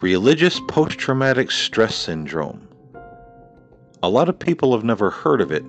Religious 0.00 0.60
post 0.68 0.96
traumatic 0.96 1.50
stress 1.50 1.92
syndrome. 1.92 2.68
A 4.00 4.08
lot 4.08 4.28
of 4.28 4.38
people 4.38 4.72
have 4.72 4.84
never 4.84 5.10
heard 5.10 5.40
of 5.40 5.50
it, 5.50 5.64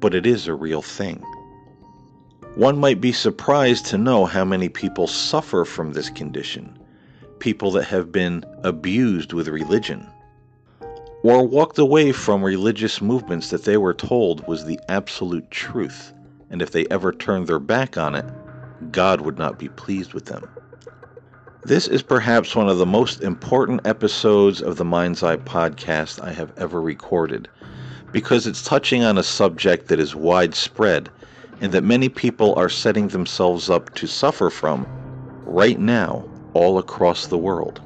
but 0.00 0.16
it 0.16 0.26
is 0.26 0.48
a 0.48 0.54
real 0.54 0.82
thing. 0.82 1.22
One 2.56 2.76
might 2.76 3.00
be 3.00 3.12
surprised 3.12 3.86
to 3.86 3.98
know 3.98 4.24
how 4.24 4.44
many 4.44 4.68
people 4.68 5.06
suffer 5.06 5.64
from 5.64 5.92
this 5.92 6.10
condition, 6.10 6.76
people 7.38 7.70
that 7.70 7.84
have 7.84 8.10
been 8.10 8.44
abused 8.64 9.32
with 9.32 9.46
religion, 9.46 10.04
or 11.22 11.46
walked 11.46 11.78
away 11.78 12.10
from 12.10 12.42
religious 12.42 13.00
movements 13.00 13.50
that 13.50 13.62
they 13.62 13.76
were 13.76 13.94
told 13.94 14.44
was 14.48 14.64
the 14.64 14.80
absolute 14.88 15.48
truth, 15.52 16.12
and 16.50 16.60
if 16.60 16.72
they 16.72 16.84
ever 16.90 17.12
turned 17.12 17.46
their 17.46 17.60
back 17.60 17.96
on 17.96 18.16
it, 18.16 18.26
God 18.90 19.20
would 19.20 19.38
not 19.38 19.56
be 19.56 19.68
pleased 19.68 20.14
with 20.14 20.24
them. 20.24 20.48
This 21.66 21.88
is 21.88 22.00
perhaps 22.00 22.54
one 22.54 22.68
of 22.68 22.78
the 22.78 22.86
most 22.86 23.22
important 23.22 23.84
episodes 23.84 24.62
of 24.62 24.76
the 24.76 24.84
Mind's 24.84 25.24
Eye 25.24 25.36
podcast 25.36 26.22
I 26.22 26.32
have 26.32 26.56
ever 26.56 26.80
recorded 26.80 27.48
because 28.12 28.46
it's 28.46 28.62
touching 28.62 29.02
on 29.02 29.18
a 29.18 29.24
subject 29.24 29.88
that 29.88 29.98
is 29.98 30.14
widespread 30.14 31.08
and 31.60 31.72
that 31.72 31.82
many 31.82 32.08
people 32.08 32.54
are 32.54 32.68
setting 32.68 33.08
themselves 33.08 33.68
up 33.68 33.92
to 33.96 34.06
suffer 34.06 34.48
from 34.48 34.86
right 35.44 35.80
now 35.80 36.24
all 36.52 36.78
across 36.78 37.26
the 37.26 37.36
world. 37.36 37.80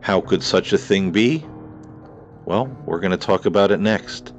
How 0.00 0.20
could 0.20 0.42
such 0.42 0.72
a 0.72 0.78
thing 0.78 1.12
be? 1.12 1.46
Well, 2.44 2.66
we're 2.86 2.98
going 2.98 3.12
to 3.12 3.16
talk 3.16 3.46
about 3.46 3.70
it 3.70 3.78
next. 3.78 4.32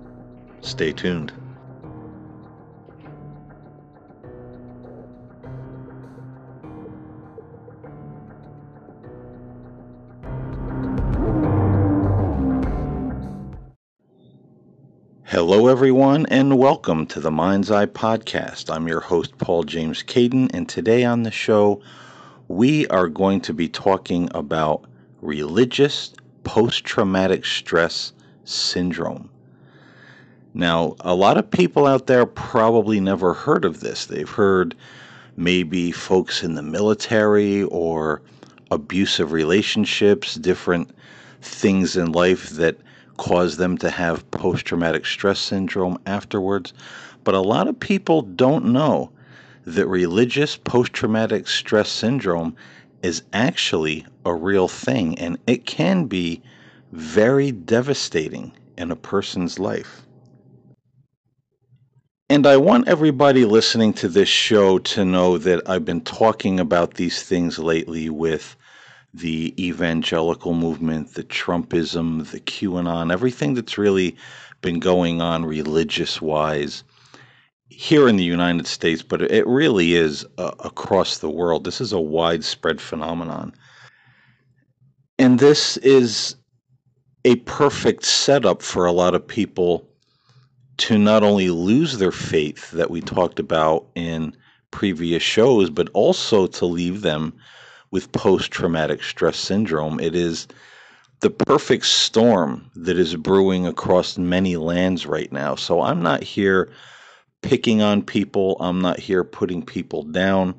Stay 0.60 0.92
tuned. 0.92 1.32
Hello, 15.40 15.68
everyone, 15.68 16.26
and 16.32 16.58
welcome 16.58 17.06
to 17.06 17.20
the 17.20 17.30
Mind's 17.30 17.70
Eye 17.70 17.86
Podcast. 17.86 18.74
I'm 18.74 18.88
your 18.88 19.02
host, 19.02 19.38
Paul 19.38 19.66
James 19.66 20.02
Caiden, 20.02 20.50
and 20.52 20.68
today 20.68 21.04
on 21.04 21.22
the 21.22 21.30
show, 21.30 21.80
we 22.48 22.88
are 22.88 23.08
going 23.08 23.42
to 23.42 23.54
be 23.54 23.70
talking 23.70 24.32
about 24.34 24.86
religious 25.22 26.12
post 26.44 26.86
traumatic 26.86 27.46
stress 27.46 28.14
syndrome. 28.46 29.30
Now, 30.56 30.96
a 31.02 31.14
lot 31.14 31.38
of 31.38 31.52
people 31.52 31.86
out 31.86 32.08
there 32.08 32.26
probably 32.26 33.00
never 33.00 33.36
heard 33.36 33.64
of 33.64 33.82
this. 33.82 34.08
They've 34.08 34.28
heard 34.28 34.76
maybe 35.36 35.92
folks 35.92 36.42
in 36.42 36.56
the 36.56 36.64
military 36.64 37.62
or 37.66 38.24
abusive 38.72 39.32
relationships, 39.34 40.34
different 40.34 40.90
things 41.44 41.96
in 41.96 42.12
life 42.12 42.50
that 42.50 42.80
cause 43.18 43.58
them 43.58 43.78
to 43.80 43.90
have 43.90 44.30
post 44.32 44.66
traumatic 44.66 45.06
stress 45.06 45.40
syndrome 45.40 46.00
afterwards. 46.06 46.74
But 47.24 47.36
a 47.36 47.42
lot 47.42 47.68
of 47.68 47.80
people 47.80 48.22
don't 48.22 48.66
know 48.66 49.12
that 49.66 49.88
religious 49.88 50.56
post 50.56 50.94
traumatic 50.94 51.48
stress 51.48 51.90
syndrome 51.90 52.56
is 53.04 53.24
actually 53.34 54.06
a 54.26 54.34
real 54.34 54.68
thing 54.68 55.18
and 55.20 55.38
it 55.46 55.66
can 55.66 56.06
be 56.06 56.42
very 56.92 57.52
devastating 57.52 58.54
in 58.78 58.92
a 58.92 58.96
person's 58.96 59.60
life. 59.60 60.04
And 62.30 62.46
I 62.46 62.58
want 62.58 62.90
everybody 62.90 63.46
listening 63.46 63.94
to 63.94 64.10
this 64.10 64.28
show 64.28 64.80
to 64.80 65.06
know 65.06 65.38
that 65.38 65.70
I've 65.70 65.86
been 65.86 66.02
talking 66.02 66.60
about 66.60 66.96
these 66.96 67.24
things 67.24 67.58
lately 67.58 68.10
with 68.10 68.56
the 69.14 69.54
evangelical 69.64 70.54
movement, 70.54 71.14
the 71.14 71.24
Trumpism, 71.24 72.30
the 72.32 72.40
QAnon, 72.40 73.12
everything 73.12 73.54
that's 73.54 73.78
really 73.78 74.16
been 74.62 74.80
going 74.80 75.22
on 75.22 75.46
religious 75.46 76.22
wise 76.22 76.84
here 77.70 78.08
in 78.08 78.16
the 78.16 78.24
United 78.24 78.68
States, 78.68 79.02
but 79.02 79.22
it 79.22 79.46
really 79.46 79.94
is 79.94 80.26
uh, 80.38 80.52
across 80.60 81.18
the 81.18 81.30
world. 81.30 81.64
This 81.64 81.82
is 81.82 81.92
a 81.92 82.00
widespread 82.00 82.80
phenomenon. 82.80 83.54
And 85.20 85.40
this 85.40 85.78
is 85.78 86.36
a 87.26 87.36
perfect 87.38 88.06
setup 88.06 88.62
for 88.62 88.86
a 88.86 88.92
lot 88.92 89.16
of 89.16 89.28
people 89.28 89.88
to 90.78 90.98
not 90.98 91.24
only 91.24 91.50
lose 91.50 91.98
their 91.98 92.12
faith 92.12 92.72
that 92.72 92.92
we 92.92 93.02
talked 93.02 93.40
about 93.40 93.88
in 93.96 94.36
previous 94.72 95.24
shows, 95.24 95.70
but 95.70 95.90
also 95.94 96.48
to 96.48 96.66
leave 96.66 97.02
them 97.02 97.34
with 97.92 98.12
post 98.12 98.52
traumatic 98.52 99.04
stress 99.04 99.38
syndrome. 99.38 100.00
It 100.00 100.16
is 100.16 100.48
the 101.22 101.30
perfect 101.30 101.86
storm 101.86 102.70
that 102.76 102.98
is 102.98 103.16
brewing 103.16 103.66
across 103.66 104.18
many 104.18 104.58
lands 104.58 105.06
right 105.06 105.32
now. 105.32 105.56
So 105.56 105.82
I'm 105.82 106.02
not 106.02 106.24
here 106.24 106.72
picking 107.42 107.82
on 107.82 108.04
people, 108.04 108.58
I'm 108.60 108.82
not 108.82 109.00
here 109.00 109.24
putting 109.24 109.64
people 109.64 110.04
down. 110.04 110.56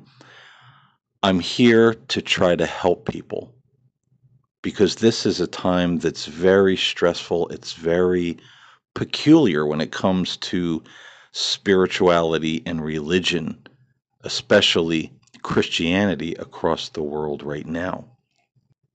I'm 1.21 1.39
here 1.39 1.93
to 1.93 2.21
try 2.21 2.55
to 2.55 2.65
help 2.65 3.05
people 3.09 3.53
because 4.61 4.95
this 4.95 5.25
is 5.25 5.39
a 5.39 5.47
time 5.47 5.99
that's 5.99 6.25
very 6.25 6.77
stressful. 6.77 7.49
It's 7.49 7.73
very 7.73 8.37
peculiar 8.95 9.65
when 9.65 9.81
it 9.81 9.91
comes 9.91 10.37
to 10.37 10.83
spirituality 11.31 12.63
and 12.65 12.83
religion, 12.83 13.61
especially 14.23 15.11
Christianity 15.43 16.33
across 16.35 16.89
the 16.89 17.03
world 17.03 17.43
right 17.43 17.65
now. 17.65 18.05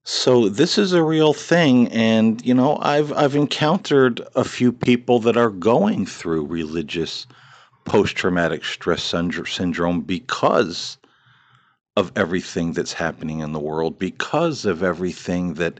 So 0.03 0.49
this 0.49 0.77
is 0.77 0.93
a 0.93 1.03
real 1.03 1.33
thing 1.33 1.87
and 1.87 2.45
you 2.45 2.53
know 2.53 2.77
I've 2.81 3.11
I've 3.13 3.35
encountered 3.35 4.21
a 4.35 4.43
few 4.43 4.71
people 4.71 5.19
that 5.21 5.35
are 5.35 5.49
going 5.49 6.05
through 6.05 6.45
religious 6.45 7.25
post 7.85 8.15
traumatic 8.15 8.63
stress 8.63 9.03
syndrome 9.03 10.01
because 10.01 10.97
of 11.97 12.11
everything 12.15 12.73
that's 12.73 12.93
happening 12.93 13.39
in 13.39 13.51
the 13.51 13.59
world 13.59 13.97
because 13.97 14.65
of 14.65 14.83
everything 14.83 15.55
that 15.55 15.79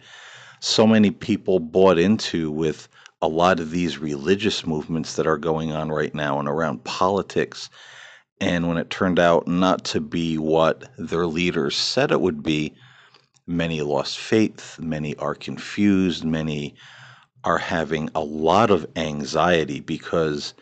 so 0.60 0.88
many 0.88 1.12
people 1.12 1.60
bought 1.60 2.00
into 2.00 2.50
with 2.50 2.88
a 3.22 3.28
lot 3.28 3.60
of 3.60 3.72
these 3.72 3.98
religious 3.98 4.66
movements 4.66 5.16
that 5.16 5.28
are 5.28 5.38
going 5.38 5.72
on 5.72 5.92
right 5.92 6.16
now 6.16 6.40
and 6.40 6.48
around 6.48 6.84
politics 6.84 7.70
and 8.42 8.68
when 8.68 8.78
it 8.78 8.90
turned 8.90 9.20
out 9.20 9.48
not 9.48 9.84
to 9.86 10.02
be 10.02 10.38
what 10.38 10.90
their 10.98 11.26
leaders 11.26 11.76
said 11.76 12.12
it 12.12 12.22
would 12.22 12.44
be, 12.44 12.74
many 13.48 13.82
lost 13.82 14.20
faith, 14.20 14.78
many 14.80 15.16
are 15.18 15.36
confused, 15.36 16.26
many 16.26 16.76
are 17.44 17.58
having 17.58 18.10
a 18.16 18.20
lot 18.20 18.72
of 18.72 18.86
anxiety 18.96 19.80
because 19.80 20.54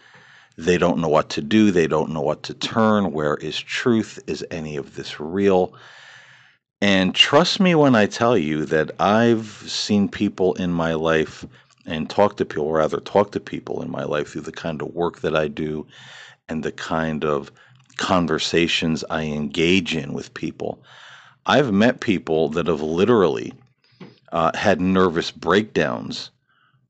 they 0.57 0.77
don't 0.77 0.99
know 0.99 1.07
what 1.07 1.29
to 1.29 1.41
do, 1.41 1.71
they 1.71 1.87
don't 1.87 2.11
know 2.11 2.21
what 2.21 2.43
to 2.43 2.53
turn, 2.53 3.11
where 3.11 3.35
is 3.37 3.59
truth, 3.59 4.19
is 4.27 4.45
any 4.51 4.75
of 4.75 4.95
this 4.95 5.19
real? 5.19 5.73
And 6.81 7.15
trust 7.15 7.59
me 7.59 7.75
when 7.75 7.95
I 7.95 8.05
tell 8.05 8.37
you 8.37 8.65
that 8.65 8.91
I've 8.99 9.47
seen 9.65 10.09
people 10.09 10.53
in 10.55 10.71
my 10.71 10.93
life 10.93 11.45
and 11.85 12.09
talk 12.09 12.37
to 12.37 12.45
people, 12.45 12.71
rather, 12.71 12.99
talk 12.99 13.31
to 13.31 13.39
people 13.39 13.81
in 13.81 13.89
my 13.89 14.03
life 14.03 14.29
through 14.29 14.41
the 14.41 14.51
kind 14.51 14.81
of 14.81 14.93
work 14.93 15.21
that 15.21 15.35
I 15.35 15.47
do 15.47 15.87
and 16.53 16.63
the 16.63 16.71
kind 16.71 17.25
of 17.25 17.51
conversations 17.97 19.03
I 19.09 19.23
engage 19.23 19.95
in 19.95 20.13
with 20.13 20.35
people. 20.35 20.83
I've 21.47 21.73
met 21.73 21.99
people 21.99 22.49
that 22.49 22.67
have 22.67 22.81
literally 22.81 23.53
uh, 24.31 24.55
had 24.55 24.79
nervous 24.79 25.31
breakdowns 25.31 26.29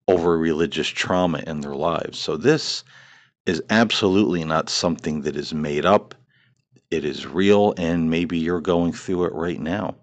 over 0.10 0.38
religious 0.38 0.88
trauma 0.88 1.42
in 1.48 1.62
their 1.62 1.75
lives. 1.75 2.19
So, 2.19 2.36
this 2.36 2.83
is 3.45 3.63
absolutely 3.69 4.44
not 4.44 4.69
something 4.69 5.21
that 5.21 5.38
is 5.38 5.54
made 5.54 5.86
up. 5.86 6.13
It 6.92 7.06
is 7.06 7.25
real, 7.25 7.74
and 7.77 8.09
maybe 8.09 8.38
you're 8.38 8.62
going 8.62 8.92
through 8.92 9.25
it 9.25 9.33
right 9.33 9.59
now. 9.59 9.95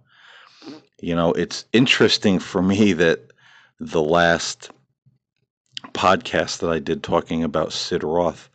You 1.00 1.14
know, 1.14 1.32
it's 1.32 1.66
interesting 1.72 2.38
for 2.38 2.62
me 2.62 2.94
that 2.94 3.30
the 3.78 4.02
last 4.02 4.70
podcast 5.92 6.58
that 6.58 6.70
I 6.70 6.78
did 6.78 7.02
talking 7.02 7.44
about 7.44 7.72
Sid 7.72 8.04
Roth, 8.04 8.49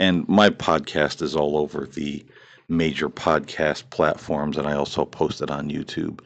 and 0.00 0.26
my 0.28 0.48
podcast 0.48 1.20
is 1.20 1.36
all 1.36 1.58
over 1.58 1.84
the 1.84 2.24
major 2.70 3.10
podcast 3.10 3.90
platforms, 3.90 4.56
and 4.56 4.66
I 4.66 4.72
also 4.72 5.04
post 5.04 5.42
it 5.42 5.50
on 5.50 5.68
YouTube. 5.68 6.20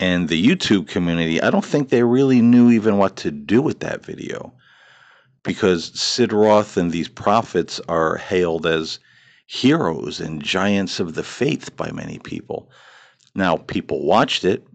And 0.00 0.30
the 0.30 0.42
YouTube 0.42 0.88
community, 0.88 1.40
I 1.42 1.50
don't 1.50 1.64
think 1.64 1.90
they 1.90 2.04
really 2.04 2.40
knew 2.40 2.70
even 2.70 2.96
what 2.96 3.16
to 3.16 3.30
do 3.30 3.60
with 3.60 3.80
that 3.80 4.02
video 4.02 4.54
because 5.42 5.92
Sid 6.00 6.32
Roth 6.32 6.78
and 6.78 6.90
these 6.90 7.08
prophets 7.08 7.80
are 7.86 8.16
hailed 8.16 8.66
as 8.66 8.98
heroes 9.46 10.18
and 10.18 10.42
giants 10.42 10.98
of 10.98 11.14
the 11.14 11.22
faith 11.22 11.76
by 11.76 11.92
many 11.92 12.18
people. 12.18 12.70
Now, 13.34 13.58
people 13.58 14.06
watched 14.06 14.42
it, 14.42 14.66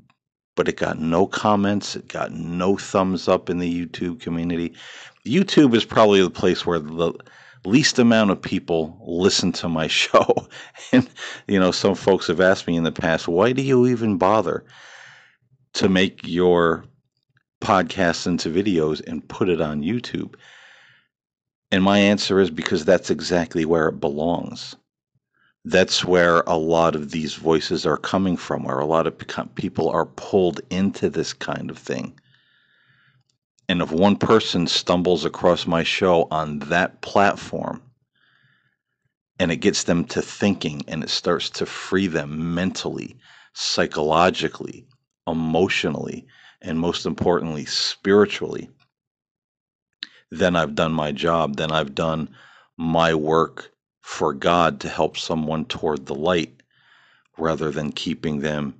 but 0.55 0.67
it 0.67 0.77
got 0.77 0.99
no 0.99 1.25
comments, 1.25 1.95
it 1.95 2.07
got 2.07 2.31
no 2.31 2.77
thumbs 2.77 3.27
up 3.27 3.49
in 3.49 3.57
the 3.57 3.85
YouTube 3.85 4.19
community. 4.19 4.73
YouTube 5.25 5.73
is 5.73 5.85
probably 5.85 6.21
the 6.21 6.29
place 6.29 6.67
where 6.67 6.77
the 6.77 7.15
least 7.65 7.99
amount 7.99 8.31
of 8.31 8.41
people 8.41 8.97
listen 9.05 9.51
to 9.53 9.69
my 9.69 9.87
show. 10.01 10.47
and, 10.91 11.09
you 11.47 11.59
know, 11.59 11.71
some 11.71 11.95
folks 11.95 12.27
have 12.27 12.41
asked 12.41 12.67
me 12.67 12.75
in 12.75 12.83
the 12.83 12.91
past, 12.91 13.27
why 13.27 13.51
do 13.51 13.61
you 13.61 13.87
even 13.87 14.17
bother? 14.17 14.63
to 15.77 15.87
make 15.87 16.21
your 16.23 16.85
podcasts 17.61 18.25
into 18.25 18.49
videos 18.49 19.05
and 19.07 19.27
put 19.27 19.47
it 19.47 19.61
on 19.61 19.83
YouTube? 19.83 20.33
And 21.71 21.83
my 21.83 21.99
answer 21.99 22.39
is 22.39 22.49
because 22.49 22.83
that's 22.83 23.11
exactly 23.11 23.63
where 23.63 23.89
it 23.89 23.99
belongs. 23.99 24.75
That's 25.65 26.03
where 26.03 26.41
a 26.47 26.57
lot 26.57 26.95
of 26.95 27.11
these 27.11 27.35
voices 27.35 27.85
are 27.85 27.97
coming 27.97 28.37
from, 28.37 28.63
where 28.63 28.79
a 28.79 28.85
lot 28.85 29.05
of 29.05 29.15
people 29.55 29.89
are 29.89 30.05
pulled 30.05 30.61
into 30.71 31.09
this 31.11 31.33
kind 31.33 31.69
of 31.69 31.77
thing. 31.77 32.17
And 33.69 33.81
if 33.81 33.91
one 33.91 34.15
person 34.15 34.67
stumbles 34.67 35.25
across 35.25 35.67
my 35.67 35.83
show 35.83 36.27
on 36.31 36.59
that 36.59 37.01
platform 37.01 37.81
and 39.39 39.51
it 39.51 39.57
gets 39.57 39.83
them 39.83 40.05
to 40.05 40.21
thinking 40.21 40.83
and 40.87 41.03
it 41.03 41.09
starts 41.09 41.49
to 41.51 41.65
free 41.65 42.07
them 42.07 42.55
mentally, 42.55 43.17
psychologically, 43.53 44.87
emotionally, 45.27 46.25
and 46.61 46.79
most 46.79 47.05
importantly, 47.05 47.65
spiritually, 47.65 48.69
then 50.31 50.55
I've 50.55 50.75
done 50.75 50.93
my 50.93 51.11
job. 51.11 51.57
Then 51.57 51.71
I've 51.71 51.93
done 51.93 52.29
my 52.77 53.13
work 53.13 53.71
for 54.01 54.33
God 54.33 54.79
to 54.81 54.89
help 54.89 55.17
someone 55.17 55.65
toward 55.65 56.05
the 56.05 56.15
light 56.15 56.63
rather 57.37 57.69
than 57.71 57.91
keeping 57.91 58.39
them 58.39 58.73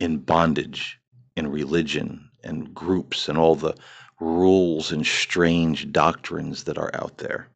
in 0.00 0.18
bondage 0.18 0.98
in 1.36 1.48
religion 1.48 2.30
and 2.42 2.74
groups 2.74 3.28
and 3.28 3.36
all 3.36 3.54
the 3.54 3.74
rules 4.20 4.92
and 4.92 5.06
strange 5.06 5.92
doctrines 5.92 6.64
that 6.64 6.78
are 6.78 6.90
out 6.94 7.18
there. 7.18 7.48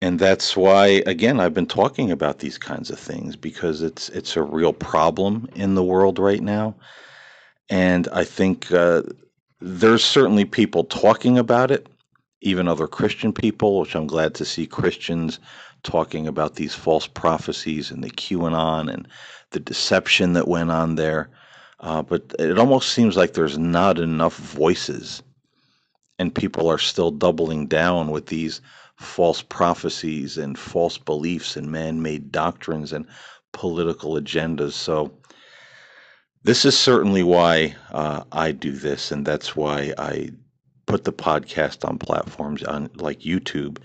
And 0.00 0.18
that's 0.18 0.56
why 0.56 1.02
again 1.06 1.38
I've 1.38 1.54
been 1.54 1.66
talking 1.66 2.10
about 2.10 2.40
these 2.40 2.58
kinds 2.58 2.90
of 2.90 2.98
things 2.98 3.36
because 3.36 3.82
it's 3.82 4.08
it's 4.08 4.36
a 4.36 4.42
real 4.42 4.72
problem 4.72 5.48
in 5.54 5.74
the 5.74 5.84
world 5.84 6.18
right 6.18 6.42
now. 6.42 6.74
And 7.70 8.08
I 8.12 8.24
think 8.24 8.72
uh, 8.72 9.02
there's 9.60 10.04
certainly 10.04 10.44
people 10.44 10.84
talking 10.84 11.38
about 11.38 11.70
it, 11.70 11.86
even 12.40 12.66
other 12.66 12.88
Christian 12.88 13.32
people, 13.32 13.78
which 13.80 13.94
I'm 13.94 14.08
glad 14.08 14.34
to 14.34 14.44
see 14.44 14.66
Christians 14.66 15.38
talking 15.84 16.26
about 16.26 16.56
these 16.56 16.74
false 16.74 17.06
prophecies 17.06 17.90
and 17.90 18.02
the 18.02 18.10
QAnon 18.10 18.92
and 18.92 19.06
the 19.50 19.60
deception 19.60 20.32
that 20.32 20.48
went 20.48 20.70
on 20.70 20.96
there. 20.96 21.30
Uh, 21.82 22.02
but 22.02 22.34
it 22.38 22.58
almost 22.58 22.92
seems 22.92 23.16
like 23.16 23.32
there's 23.34 23.58
not 23.58 23.98
enough 23.98 24.36
voices, 24.36 25.22
and 26.18 26.34
people 26.34 26.68
are 26.68 26.78
still 26.78 27.10
doubling 27.10 27.66
down 27.66 28.10
with 28.10 28.26
these 28.26 28.60
false 28.96 29.42
prophecies 29.42 30.38
and 30.38 30.56
false 30.56 30.96
beliefs 30.96 31.56
and 31.56 31.72
man 31.72 32.00
made 32.00 32.30
doctrines 32.30 32.92
and 32.92 33.04
political 33.52 34.14
agendas. 34.14 34.72
So, 34.72 35.12
this 36.44 36.64
is 36.64 36.78
certainly 36.78 37.22
why 37.22 37.74
uh, 37.90 38.24
I 38.32 38.52
do 38.52 38.72
this, 38.72 39.10
and 39.12 39.26
that's 39.26 39.54
why 39.54 39.92
I 39.98 40.30
put 40.86 41.04
the 41.04 41.12
podcast 41.12 41.88
on 41.88 41.98
platforms 41.98 42.62
on 42.64 42.90
like 42.96 43.20
YouTube, 43.20 43.78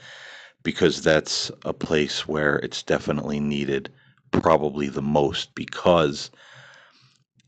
because 0.64 1.02
that's 1.02 1.52
a 1.66 1.74
place 1.74 2.28
where 2.28 2.58
it's 2.58 2.84
definitely 2.84 3.40
needed, 3.40 3.92
probably 4.32 4.88
the 4.90 5.02
most. 5.02 5.54
Because, 5.56 6.32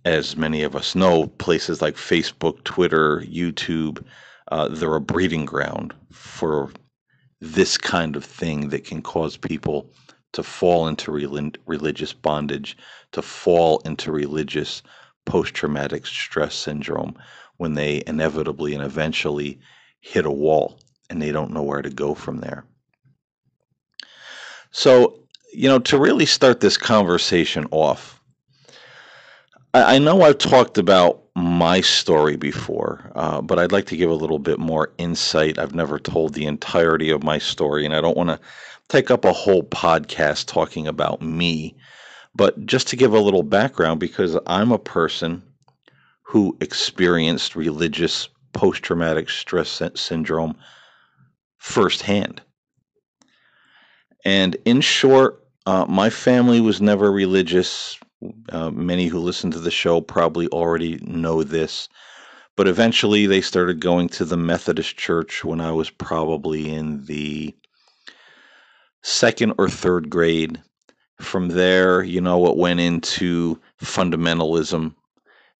as 0.10 0.36
many 0.36 0.64
of 0.64 0.76
us 0.76 0.96
know, 0.96 1.28
places 1.38 1.84
like 1.84 1.96
Facebook, 1.96 2.64
Twitter, 2.64 3.22
YouTube, 3.22 4.04
uh, 4.52 4.68
they're 4.68 4.96
a 4.96 5.02
breeding 5.02 5.46
ground 5.46 5.94
for 6.12 6.72
this 7.40 7.78
kind 7.78 8.16
of 8.16 8.26
thing 8.26 8.70
that 8.70 8.86
can 8.86 9.04
cause 9.04 9.38
people 9.38 9.88
to 10.34 10.42
fall 10.42 10.88
into 10.88 11.12
religious 11.12 12.12
bondage, 12.12 12.76
to 13.12 13.22
fall 13.22 13.80
into 13.86 14.12
religious 14.12 14.82
post 15.26 15.54
traumatic 15.54 16.08
stress 16.08 16.56
syndrome 16.56 17.16
when 17.58 17.76
they 17.76 18.02
inevitably 18.08 18.74
and 18.74 18.84
eventually 18.84 19.60
hit 20.02 20.26
a 20.26 20.32
wall 20.32 20.80
and 21.12 21.22
they 21.22 21.32
don't 21.32 21.52
know 21.52 21.64
where 21.64 21.84
to 21.84 21.90
go 21.90 22.16
from 22.16 22.40
there. 22.40 22.66
So, 24.72 25.20
you 25.54 25.70
know, 25.70 25.80
to 25.80 26.00
really 26.00 26.26
start 26.26 26.62
this 26.62 26.78
conversation 26.78 27.68
off, 27.70 28.19
I, 29.80 29.96
I 29.96 30.00
know 30.00 30.22
I've 30.22 30.38
talked 30.38 30.78
about 30.78 31.24
my 31.36 31.82
story 31.82 32.36
before, 32.36 33.12
uh, 33.16 33.42
but 33.42 33.60
I'd 33.60 33.72
like 33.72 33.86
to 33.88 33.98
give 33.98 34.12
a 34.12 34.16
little 34.16 34.40
bit 34.40 34.60
more 34.60 34.92
insight. 34.98 35.58
I've 35.58 35.76
never 35.76 36.00
told 36.00 36.34
the 36.34 36.46
entirety 36.46 37.10
of 37.10 37.24
my 37.24 37.38
story, 37.38 37.86
and 37.86 37.96
I 37.96 38.02
don't 38.02 38.18
want 38.18 38.30
to 38.30 38.40
take 38.90 39.10
up 39.10 39.26
a 39.26 39.34
whole 39.34 39.64
podcast 39.64 40.48
talking 40.48 40.88
about 40.88 41.22
me. 41.22 41.76
But 42.36 42.66
just 42.66 42.88
to 42.90 42.96
give 42.96 43.14
a 43.14 43.20
little 43.20 43.44
background, 43.44 44.00
because 44.00 44.38
I'm 44.48 44.72
a 44.72 44.80
person 44.80 45.44
who 46.24 46.58
experienced 46.62 47.56
religious 47.56 48.30
post 48.54 48.84
traumatic 48.84 49.30
stress 49.30 49.82
syndrome 49.96 50.56
firsthand. 51.58 52.42
And 54.26 54.58
in 54.66 54.82
short, 54.82 55.44
uh, 55.66 55.86
my 55.88 56.10
family 56.10 56.62
was 56.62 56.82
never 56.82 57.12
religious. 57.12 57.98
Uh, 58.50 58.70
many 58.72 59.08
who 59.08 59.20
listen 59.20 59.50
to 59.52 59.60
the 59.60 59.72
show 59.72 60.02
probably 60.02 60.48
already 60.50 60.98
know 61.02 61.44
this. 61.44 61.88
But 62.58 62.68
eventually 62.68 63.26
they 63.26 63.40
started 63.40 63.80
going 63.80 64.10
to 64.10 64.26
the 64.26 64.36
Methodist 64.36 64.98
church 64.98 65.46
when 65.46 65.62
I 65.62 65.72
was 65.72 65.90
probably 65.90 66.74
in 66.74 67.06
the 67.06 67.56
second 69.02 69.54
or 69.58 69.70
third 69.70 70.10
grade. 70.10 70.62
From 71.22 71.50
there, 71.50 72.04
you 72.04 72.20
know, 72.20 72.48
it 72.48 72.58
went 72.58 72.82
into 72.82 73.60
fundamentalism 73.82 74.94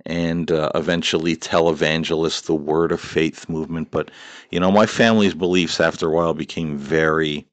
and 0.06 0.52
uh, 0.52 0.72
eventually 0.76 1.36
televangelist, 1.36 2.46
the 2.46 2.56
Word 2.56 2.92
of 2.92 3.02
Faith 3.02 3.48
movement. 3.50 3.92
But, 3.92 4.12
you 4.52 4.60
know, 4.60 4.72
my 4.72 4.86
family's 4.86 5.34
beliefs 5.34 5.80
after 5.80 6.08
a 6.08 6.12
while 6.12 6.34
became 6.34 6.78
very 6.78 7.48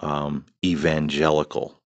um, 0.00 0.44
evangelical. 0.64 1.79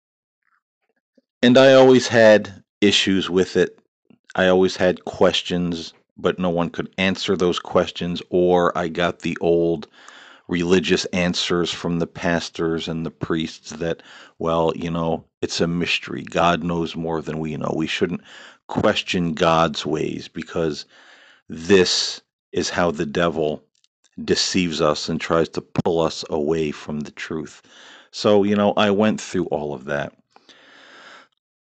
And 1.43 1.57
I 1.57 1.73
always 1.73 2.07
had 2.07 2.63
issues 2.81 3.27
with 3.27 3.55
it. 3.55 3.79
I 4.35 4.47
always 4.47 4.75
had 4.75 5.05
questions, 5.05 5.91
but 6.15 6.37
no 6.37 6.51
one 6.51 6.69
could 6.69 6.93
answer 6.99 7.35
those 7.35 7.57
questions, 7.57 8.21
or 8.29 8.77
I 8.77 8.89
got 8.89 9.19
the 9.19 9.35
old 9.41 9.87
religious 10.47 11.05
answers 11.05 11.71
from 11.71 11.97
the 11.97 12.05
pastors 12.05 12.87
and 12.87 13.03
the 13.03 13.09
priests 13.09 13.71
that, 13.71 14.03
well, 14.37 14.71
you 14.75 14.91
know, 14.91 15.23
it's 15.41 15.59
a 15.59 15.65
mystery. 15.67 16.21
God 16.21 16.63
knows 16.63 16.95
more 16.95 17.23
than 17.23 17.39
we 17.39 17.57
know. 17.57 17.73
We 17.75 17.87
shouldn't 17.87 18.21
question 18.67 19.33
God's 19.33 19.83
ways 19.83 20.27
because 20.27 20.85
this 21.49 22.21
is 22.51 22.69
how 22.69 22.91
the 22.91 23.07
devil 23.07 23.63
deceives 24.23 24.79
us 24.79 25.09
and 25.09 25.19
tries 25.19 25.49
to 25.49 25.61
pull 25.61 26.01
us 26.01 26.23
away 26.29 26.69
from 26.69 26.99
the 26.99 27.11
truth. 27.11 27.63
So, 28.11 28.43
you 28.43 28.55
know, 28.55 28.73
I 28.77 28.91
went 28.91 29.19
through 29.19 29.45
all 29.45 29.73
of 29.73 29.85
that 29.85 30.13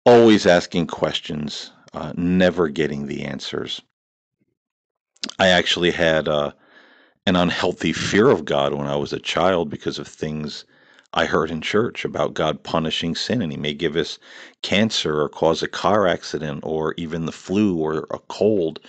always 0.07 0.47
asking 0.47 0.87
questions, 0.87 1.73
uh, 1.93 2.13
never 2.17 2.69
getting 2.69 3.09
the 3.09 3.25
answers. 3.25 3.83
I 5.41 5.49
actually 5.49 5.91
had 5.91 6.29
uh, 6.29 6.53
an 7.27 7.37
unhealthy 7.37 7.93
fear 7.93 8.31
of 8.31 8.45
God 8.45 8.73
when 8.73 8.87
I 8.87 8.97
was 8.97 9.13
a 9.13 9.19
child 9.19 9.69
because 9.69 9.99
of 9.99 10.07
things 10.07 10.65
I 11.13 11.27
heard 11.27 11.51
in 11.51 11.61
church 11.61 12.05
about 12.05 12.35
God 12.35 12.63
punishing 12.63 13.17
sin, 13.17 13.43
and 13.43 13.53
He 13.53 13.59
may 13.59 13.75
give 13.75 13.97
us 13.97 14.19
cancer 14.63 15.21
or 15.23 15.29
cause 15.29 15.63
a 15.63 15.69
car 15.69 16.07
accident 16.07 16.61
or 16.63 16.95
even 16.97 17.27
the 17.27 17.33
flu 17.33 17.77
or 17.79 18.07
a 18.13 18.21
cold. 18.29 18.81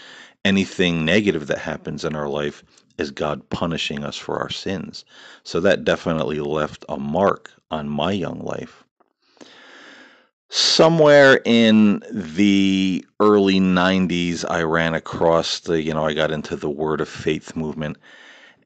Anything 0.45 1.03
negative 1.03 1.47
that 1.47 1.57
happens 1.59 2.05
in 2.05 2.15
our 2.15 2.29
life 2.29 2.63
is 2.99 3.11
God 3.11 3.49
punishing 3.49 4.03
us 4.03 4.17
for 4.17 4.39
our 4.39 4.51
sins. 4.51 5.03
So 5.43 5.59
that 5.61 5.83
definitely 5.83 6.39
left 6.41 6.85
a 6.89 6.97
mark 6.97 7.51
on 7.71 7.89
my 7.89 8.11
young 8.11 8.39
life 8.39 8.83
somewhere 10.49 11.41
in 11.45 12.01
the 12.11 13.05
early 13.19 13.59
90s 13.59 14.45
i 14.49 14.61
ran 14.61 14.93
across 14.93 15.61
the 15.61 15.81
you 15.81 15.93
know 15.93 16.05
i 16.05 16.13
got 16.13 16.31
into 16.31 16.55
the 16.55 16.69
word 16.69 17.01
of 17.01 17.09
faith 17.09 17.55
movement 17.55 17.97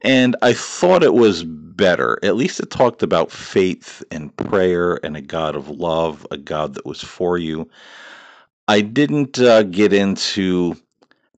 and 0.02 0.36
i 0.42 0.52
thought 0.52 1.02
it 1.02 1.14
was 1.14 1.44
better. 1.76 2.18
At 2.22 2.36
least 2.36 2.60
it 2.60 2.70
talked 2.70 3.02
about 3.02 3.32
faith 3.32 4.02
and 4.10 4.34
prayer 4.36 5.04
and 5.04 5.16
a 5.16 5.20
god 5.20 5.56
of 5.56 5.68
love 5.68 6.26
a 6.30 6.36
god 6.36 6.74
that 6.74 6.86
was 6.86 7.02
for 7.02 7.38
you. 7.38 7.68
I 8.68 8.80
didn't 8.80 9.38
uh, 9.38 9.64
get 9.64 9.92
into 9.92 10.76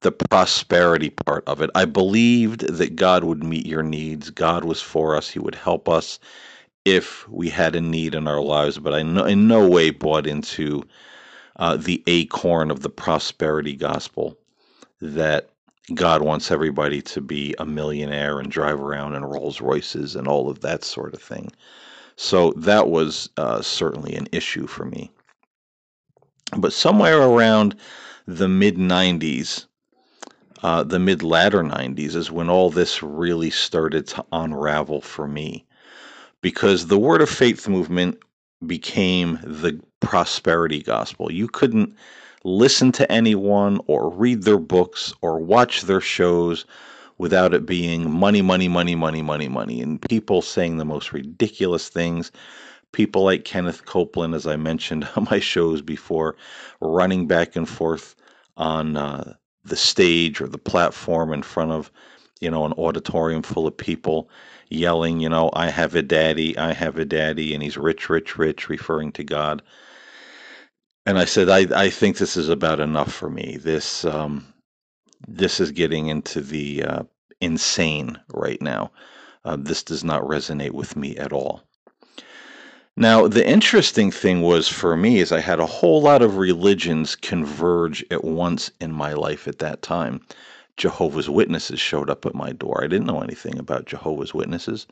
the 0.00 0.12
prosperity 0.12 1.10
part 1.10 1.44
of 1.46 1.62
it. 1.62 1.70
I 1.74 1.86
believed 1.86 2.60
that 2.68 2.96
god 2.96 3.24
would 3.24 3.42
meet 3.44 3.66
your 3.66 3.82
needs 3.82 4.30
god 4.30 4.64
was 4.64 4.80
for 4.82 5.16
us 5.16 5.30
he 5.30 5.38
would 5.38 5.54
help 5.54 5.88
us 5.88 6.18
if 6.84 7.28
we 7.28 7.48
had 7.48 7.74
a 7.74 7.80
need 7.80 8.14
in 8.14 8.28
our 8.28 8.42
lives, 8.42 8.78
but 8.78 8.94
I 8.94 9.02
no, 9.02 9.24
in 9.24 9.48
no 9.48 9.68
way 9.68 9.90
bought 9.90 10.26
into 10.26 10.82
uh, 11.56 11.76
the 11.76 12.02
acorn 12.06 12.70
of 12.70 12.80
the 12.80 12.90
prosperity 12.90 13.74
gospel 13.74 14.36
that 15.00 15.48
God 15.94 16.22
wants 16.22 16.50
everybody 16.50 17.02
to 17.02 17.20
be 17.20 17.54
a 17.58 17.66
millionaire 17.66 18.38
and 18.38 18.50
drive 18.50 18.80
around 18.80 19.14
in 19.14 19.24
Rolls 19.24 19.60
Royces 19.60 20.16
and 20.16 20.26
all 20.26 20.48
of 20.48 20.60
that 20.60 20.82
sort 20.82 21.14
of 21.14 21.22
thing. 21.22 21.50
So 22.16 22.52
that 22.56 22.88
was 22.88 23.28
uh, 23.36 23.60
certainly 23.60 24.14
an 24.14 24.28
issue 24.32 24.66
for 24.66 24.84
me. 24.84 25.10
But 26.56 26.72
somewhere 26.72 27.20
around 27.20 27.76
the 28.26 28.48
mid 28.48 28.76
90s, 28.76 29.66
uh, 30.62 30.84
the 30.84 30.98
mid 30.98 31.22
latter 31.22 31.62
90s, 31.62 32.14
is 32.14 32.30
when 32.30 32.48
all 32.48 32.70
this 32.70 33.02
really 33.02 33.50
started 33.50 34.06
to 34.08 34.24
unravel 34.32 35.00
for 35.00 35.26
me. 35.28 35.66
Because 36.44 36.88
the 36.88 36.98
Word 36.98 37.22
of 37.22 37.30
Faith 37.30 37.68
movement 37.68 38.18
became 38.66 39.38
the 39.42 39.80
prosperity 40.00 40.82
gospel. 40.82 41.32
You 41.32 41.48
couldn't 41.48 41.96
listen 42.44 42.92
to 42.92 43.10
anyone 43.10 43.80
or 43.86 44.10
read 44.10 44.42
their 44.42 44.58
books 44.58 45.14
or 45.22 45.38
watch 45.38 45.80
their 45.82 46.02
shows 46.02 46.66
without 47.16 47.54
it 47.54 47.64
being 47.64 48.10
money, 48.10 48.42
money, 48.42 48.68
money, 48.68 48.94
money, 48.94 49.22
money, 49.22 49.48
money, 49.48 49.80
and 49.80 50.02
people 50.02 50.42
saying 50.42 50.76
the 50.76 50.84
most 50.84 51.14
ridiculous 51.14 51.88
things. 51.88 52.30
People 52.92 53.24
like 53.24 53.46
Kenneth 53.46 53.86
Copeland, 53.86 54.34
as 54.34 54.46
I 54.46 54.56
mentioned 54.56 55.08
on 55.16 55.26
my 55.30 55.38
shows 55.40 55.80
before, 55.80 56.36
running 56.82 57.26
back 57.26 57.56
and 57.56 57.66
forth 57.66 58.16
on 58.58 58.98
uh, 58.98 59.32
the 59.64 59.76
stage 59.76 60.42
or 60.42 60.46
the 60.48 60.58
platform 60.58 61.32
in 61.32 61.42
front 61.42 61.70
of, 61.72 61.90
you 62.40 62.50
know, 62.50 62.64
an 62.64 62.72
auditorium 62.74 63.42
full 63.42 63.66
of 63.66 63.76
people 63.76 64.28
yelling, 64.68 65.20
you 65.20 65.28
know, 65.28 65.50
I 65.54 65.70
have 65.70 65.94
a 65.94 66.02
daddy, 66.02 66.56
I 66.58 66.72
have 66.72 66.98
a 66.98 67.04
daddy, 67.04 67.54
and 67.54 67.62
he's 67.62 67.76
rich, 67.76 68.08
rich, 68.08 68.36
rich, 68.38 68.68
referring 68.68 69.12
to 69.12 69.24
God. 69.24 69.62
And 71.06 71.18
I 71.18 71.26
said, 71.26 71.48
I, 71.48 71.66
I 71.84 71.90
think 71.90 72.16
this 72.16 72.36
is 72.36 72.48
about 72.48 72.80
enough 72.80 73.12
for 73.12 73.28
me. 73.28 73.58
This 73.60 74.04
um, 74.04 74.46
this 75.28 75.60
is 75.60 75.70
getting 75.70 76.08
into 76.08 76.40
the 76.40 76.84
uh, 76.84 77.02
insane 77.40 78.18
right 78.32 78.60
now. 78.60 78.90
Uh, 79.44 79.56
this 79.58 79.82
does 79.82 80.02
not 80.02 80.22
resonate 80.22 80.72
with 80.72 80.96
me 80.96 81.16
at 81.16 81.32
all. 81.32 81.62
Now, 82.96 83.26
the 83.26 83.46
interesting 83.46 84.10
thing 84.10 84.40
was 84.40 84.68
for 84.68 84.96
me 84.96 85.18
is 85.18 85.32
I 85.32 85.40
had 85.40 85.58
a 85.58 85.66
whole 85.66 86.00
lot 86.00 86.22
of 86.22 86.36
religions 86.36 87.16
converge 87.16 88.04
at 88.10 88.22
once 88.24 88.70
in 88.80 88.92
my 88.92 89.14
life 89.14 89.48
at 89.48 89.58
that 89.58 89.82
time. 89.82 90.20
Jehovah's 90.76 91.30
Witnesses 91.30 91.80
showed 91.80 92.10
up 92.10 92.26
at 92.26 92.34
my 92.34 92.52
door. 92.52 92.82
I 92.82 92.88
didn't 92.88 93.06
know 93.06 93.20
anything 93.20 93.58
about 93.58 93.86
Jehovah's 93.86 94.34
Witnesses. 94.34 94.86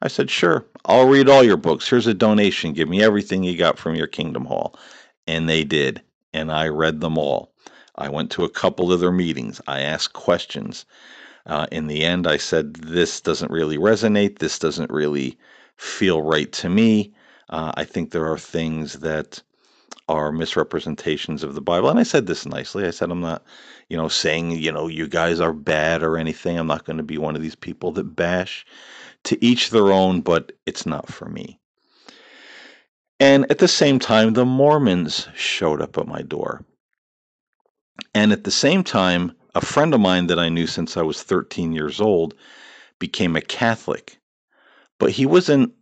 I 0.00 0.08
said, 0.08 0.30
Sure, 0.30 0.64
I'll 0.84 1.08
read 1.08 1.28
all 1.28 1.42
your 1.42 1.56
books. 1.56 1.88
Here's 1.88 2.06
a 2.06 2.14
donation. 2.14 2.72
Give 2.72 2.88
me 2.88 3.02
everything 3.02 3.42
you 3.42 3.56
got 3.56 3.78
from 3.78 3.94
your 3.94 4.06
Kingdom 4.06 4.44
Hall. 4.44 4.78
And 5.26 5.48
they 5.48 5.64
did. 5.64 6.02
And 6.32 6.52
I 6.52 6.68
read 6.68 7.00
them 7.00 7.16
all. 7.16 7.52
I 7.96 8.08
went 8.08 8.30
to 8.32 8.44
a 8.44 8.50
couple 8.50 8.92
of 8.92 9.00
their 9.00 9.12
meetings. 9.12 9.60
I 9.66 9.80
asked 9.80 10.12
questions. 10.12 10.84
Uh, 11.46 11.66
in 11.70 11.86
the 11.86 12.04
end, 12.04 12.26
I 12.26 12.36
said, 12.36 12.74
This 12.74 13.20
doesn't 13.20 13.50
really 13.50 13.78
resonate. 13.78 14.38
This 14.38 14.58
doesn't 14.58 14.90
really 14.90 15.38
feel 15.76 16.22
right 16.22 16.50
to 16.52 16.68
me. 16.68 17.12
Uh, 17.48 17.72
I 17.76 17.84
think 17.84 18.10
there 18.10 18.30
are 18.30 18.38
things 18.38 18.94
that 19.00 19.42
are 20.08 20.32
misrepresentations 20.32 21.42
of 21.42 21.54
the 21.54 21.60
Bible. 21.60 21.88
And 21.88 21.98
I 21.98 22.02
said 22.02 22.26
this 22.26 22.44
nicely. 22.46 22.86
I 22.86 22.90
said, 22.90 23.10
I'm 23.10 23.20
not, 23.20 23.42
you 23.88 23.96
know, 23.96 24.08
saying, 24.08 24.52
you 24.52 24.70
know, 24.70 24.86
you 24.86 25.08
guys 25.08 25.40
are 25.40 25.52
bad 25.52 26.02
or 26.02 26.18
anything. 26.18 26.58
I'm 26.58 26.66
not 26.66 26.84
going 26.84 26.98
to 26.98 27.02
be 27.02 27.18
one 27.18 27.36
of 27.36 27.42
these 27.42 27.54
people 27.54 27.92
that 27.92 28.16
bash. 28.16 28.66
To 29.24 29.42
each 29.42 29.70
their 29.70 29.90
own, 29.90 30.20
but 30.20 30.52
it's 30.66 30.84
not 30.84 31.08
for 31.08 31.26
me. 31.30 31.58
And 33.18 33.50
at 33.50 33.58
the 33.58 33.68
same 33.68 33.98
time, 33.98 34.34
the 34.34 34.44
Mormons 34.44 35.28
showed 35.34 35.80
up 35.80 35.96
at 35.96 36.06
my 36.06 36.20
door. 36.20 36.62
And 38.14 38.32
at 38.32 38.44
the 38.44 38.50
same 38.50 38.84
time, 38.84 39.32
a 39.54 39.62
friend 39.62 39.94
of 39.94 40.00
mine 40.00 40.26
that 40.26 40.38
I 40.38 40.50
knew 40.50 40.66
since 40.66 40.98
I 40.98 41.02
was 41.02 41.22
13 41.22 41.72
years 41.72 42.02
old 42.02 42.34
became 42.98 43.34
a 43.34 43.40
Catholic. 43.40 44.18
But 44.98 45.10
he 45.10 45.24
wasn't 45.24 45.72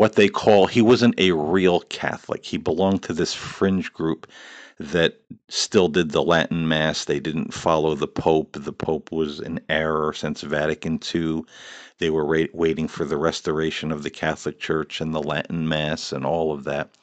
what 0.00 0.14
they 0.14 0.30
call, 0.30 0.66
he 0.66 0.80
wasn't 0.80 1.20
a 1.20 1.30
real 1.32 1.80
Catholic. 1.80 2.46
He 2.46 2.56
belonged 2.56 3.02
to 3.02 3.12
this 3.12 3.34
fringe 3.34 3.92
group 3.92 4.26
that 4.78 5.20
still 5.50 5.88
did 5.88 6.12
the 6.12 6.22
Latin 6.22 6.66
Mass. 6.66 7.04
They 7.04 7.20
didn't 7.20 7.52
follow 7.52 7.94
the 7.94 8.08
Pope. 8.08 8.56
The 8.58 8.72
Pope 8.72 9.12
was 9.12 9.40
in 9.40 9.60
error 9.68 10.14
since 10.14 10.40
Vatican 10.40 11.00
II. 11.14 11.42
They 11.98 12.08
were 12.08 12.24
waiting 12.54 12.88
for 12.88 13.04
the 13.04 13.18
restoration 13.18 13.92
of 13.92 14.02
the 14.02 14.08
Catholic 14.08 14.58
Church 14.58 15.02
and 15.02 15.14
the 15.14 15.22
Latin 15.22 15.68
Mass 15.68 16.12
and 16.12 16.24
all 16.24 16.50
of 16.50 16.64
that. 16.64 16.96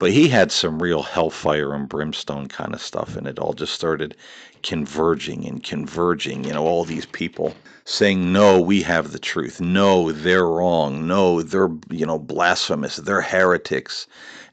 But 0.00 0.12
he 0.12 0.28
had 0.28 0.50
some 0.50 0.82
real 0.82 1.02
hellfire 1.02 1.74
and 1.74 1.86
brimstone 1.86 2.48
kind 2.48 2.72
of 2.72 2.80
stuff, 2.80 3.16
and 3.16 3.26
it 3.26 3.38
all 3.38 3.52
just 3.52 3.74
started 3.74 4.16
converging 4.62 5.46
and 5.46 5.62
converging. 5.62 6.44
You 6.44 6.54
know, 6.54 6.66
all 6.66 6.84
these 6.84 7.04
people 7.04 7.54
saying, 7.84 8.32
No, 8.32 8.58
we 8.58 8.80
have 8.80 9.12
the 9.12 9.18
truth. 9.18 9.60
No, 9.60 10.10
they're 10.10 10.46
wrong. 10.46 11.06
No, 11.06 11.42
they're, 11.42 11.70
you 11.90 12.06
know, 12.06 12.18
blasphemous. 12.18 12.96
They're 12.96 13.20
heretics. 13.20 14.06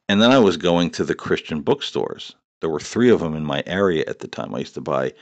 And 0.10 0.22
then 0.22 0.32
I 0.32 0.40
was 0.40 0.58
going 0.58 0.90
to 0.92 1.06
the 1.06 1.16
Christian 1.16 1.62
bookstores. 1.62 2.36
There 2.60 2.70
were 2.70 2.82
three 2.82 3.10
of 3.10 3.22
them 3.22 3.34
in 3.34 3.46
my 3.46 3.64
area 3.66 4.04
at 4.06 4.20
the 4.20 4.28
time. 4.28 4.54
I 4.54 4.60
used 4.60 4.74
to 4.74 4.82
buy 4.82 5.14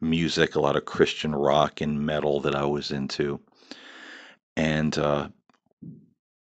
music, 0.00 0.54
a 0.54 0.60
lot 0.60 0.76
of 0.76 0.86
Christian 0.86 1.34
rock 1.34 1.82
and 1.82 2.06
metal 2.06 2.40
that 2.40 2.54
I 2.54 2.64
was 2.64 2.90
into. 2.90 3.38
And 4.56 4.96
uh, 4.96 5.28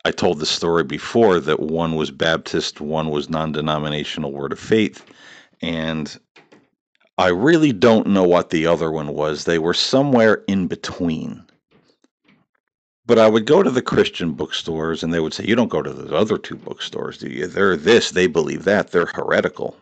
I 0.06 0.12
told 0.12 0.40
the 0.40 0.46
story 0.46 0.84
before 0.84 1.40
that 1.40 1.62
one 1.62 1.96
was 1.96 2.12
Baptist, 2.12 2.82
one 2.82 3.10
was 3.10 3.30
non 3.30 3.54
denominational 3.54 4.32
Word 4.34 4.52
of 4.52 4.60
Faith. 4.60 5.06
And 5.62 6.20
I 7.18 7.30
really 7.30 7.72
don't 7.72 8.08
know 8.08 8.24
what 8.24 8.50
the 8.50 8.66
other 8.68 8.92
one 8.92 9.14
was. 9.14 9.46
They 9.46 9.60
were 9.60 9.74
somewhere 9.74 10.44
in 10.48 10.68
between. 10.68 11.46
But 13.06 13.20
I 13.20 13.28
would 13.28 13.46
go 13.46 13.64
to 13.64 13.70
the 13.70 13.82
Christian 13.82 14.32
bookstores 14.34 15.04
and 15.04 15.14
they 15.14 15.20
would 15.20 15.34
say, 15.34 15.46
You 15.46 15.56
don't 15.56 15.70
go 15.70 15.82
to 15.82 15.92
those 15.92 16.12
other 16.12 16.38
two 16.38 16.56
bookstores, 16.56 17.18
do 17.18 17.30
you? 17.30 17.48
They're 17.48 17.78
this, 17.78 18.12
they 18.12 18.28
believe 18.28 18.64
that, 18.64 18.92
they're 18.92 19.06
heretical. 19.14 19.78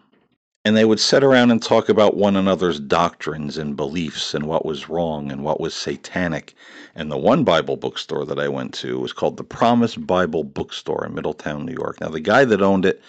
And 0.64 0.78
they 0.78 0.86
would 0.86 1.00
sit 1.00 1.24
around 1.24 1.50
and 1.50 1.62
talk 1.62 1.90
about 1.90 2.16
one 2.16 2.36
another's 2.36 2.80
doctrines 2.80 3.58
and 3.58 3.76
beliefs 3.76 4.36
and 4.36 4.46
what 4.46 4.64
was 4.66 4.90
wrong 4.90 5.32
and 5.32 5.44
what 5.44 5.60
was 5.60 5.74
satanic. 5.74 6.54
And 6.96 7.12
the 7.12 7.18
one 7.18 7.44
Bible 7.44 7.78
bookstore 7.78 8.26
that 8.26 8.40
I 8.40 8.48
went 8.48 8.74
to 8.76 9.00
was 9.00 9.12
called 9.12 9.38
the 9.38 9.44
Promise 9.44 9.96
Bible 9.96 10.44
Bookstore 10.44 11.06
in 11.06 11.16
Middletown, 11.16 11.66
New 11.66 11.74
York. 11.74 12.00
Now, 12.00 12.10
the 12.10 12.20
guy 12.20 12.46
that 12.46 12.62
owned 12.62 12.86
it 12.86 13.02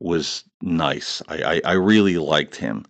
was 0.00 0.42
nice. 0.62 1.22
I, 1.28 1.42
I, 1.42 1.60
I 1.64 1.72
really 1.74 2.18
liked 2.18 2.56
him. 2.56 2.84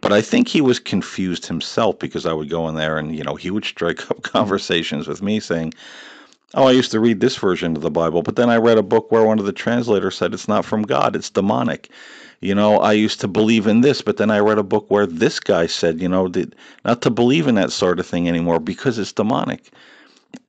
But 0.00 0.12
I 0.12 0.20
think 0.20 0.48
he 0.48 0.60
was 0.60 0.78
confused 0.78 1.46
himself 1.46 1.98
because 1.98 2.26
I 2.26 2.32
would 2.32 2.50
go 2.50 2.68
in 2.68 2.74
there 2.74 2.98
and, 2.98 3.16
you 3.16 3.24
know, 3.24 3.34
he 3.34 3.50
would 3.50 3.64
strike 3.64 4.10
up 4.10 4.22
conversations 4.22 5.08
with 5.08 5.22
me 5.22 5.40
saying, 5.40 5.72
Oh, 6.54 6.66
I 6.66 6.72
used 6.72 6.90
to 6.92 7.00
read 7.00 7.20
this 7.20 7.36
version 7.36 7.76
of 7.76 7.82
the 7.82 7.90
Bible, 7.90 8.22
but 8.22 8.36
then 8.36 8.48
I 8.48 8.56
read 8.56 8.78
a 8.78 8.82
book 8.82 9.12
where 9.12 9.24
one 9.24 9.38
of 9.38 9.44
the 9.44 9.52
translators 9.52 10.16
said 10.16 10.32
it's 10.32 10.48
not 10.48 10.64
from 10.64 10.82
God, 10.82 11.14
it's 11.14 11.28
demonic. 11.28 11.90
You 12.40 12.54
know, 12.54 12.78
I 12.78 12.92
used 12.92 13.20
to 13.20 13.28
believe 13.28 13.66
in 13.66 13.80
this, 13.80 14.00
but 14.00 14.16
then 14.16 14.30
I 14.30 14.38
read 14.38 14.58
a 14.58 14.62
book 14.62 14.90
where 14.90 15.06
this 15.06 15.40
guy 15.40 15.66
said, 15.66 16.00
you 16.00 16.08
know, 16.08 16.32
not 16.84 17.02
to 17.02 17.10
believe 17.10 17.48
in 17.48 17.56
that 17.56 17.72
sort 17.72 17.98
of 17.98 18.06
thing 18.06 18.28
anymore 18.28 18.60
because 18.60 18.98
it's 18.98 19.12
demonic. 19.12 19.72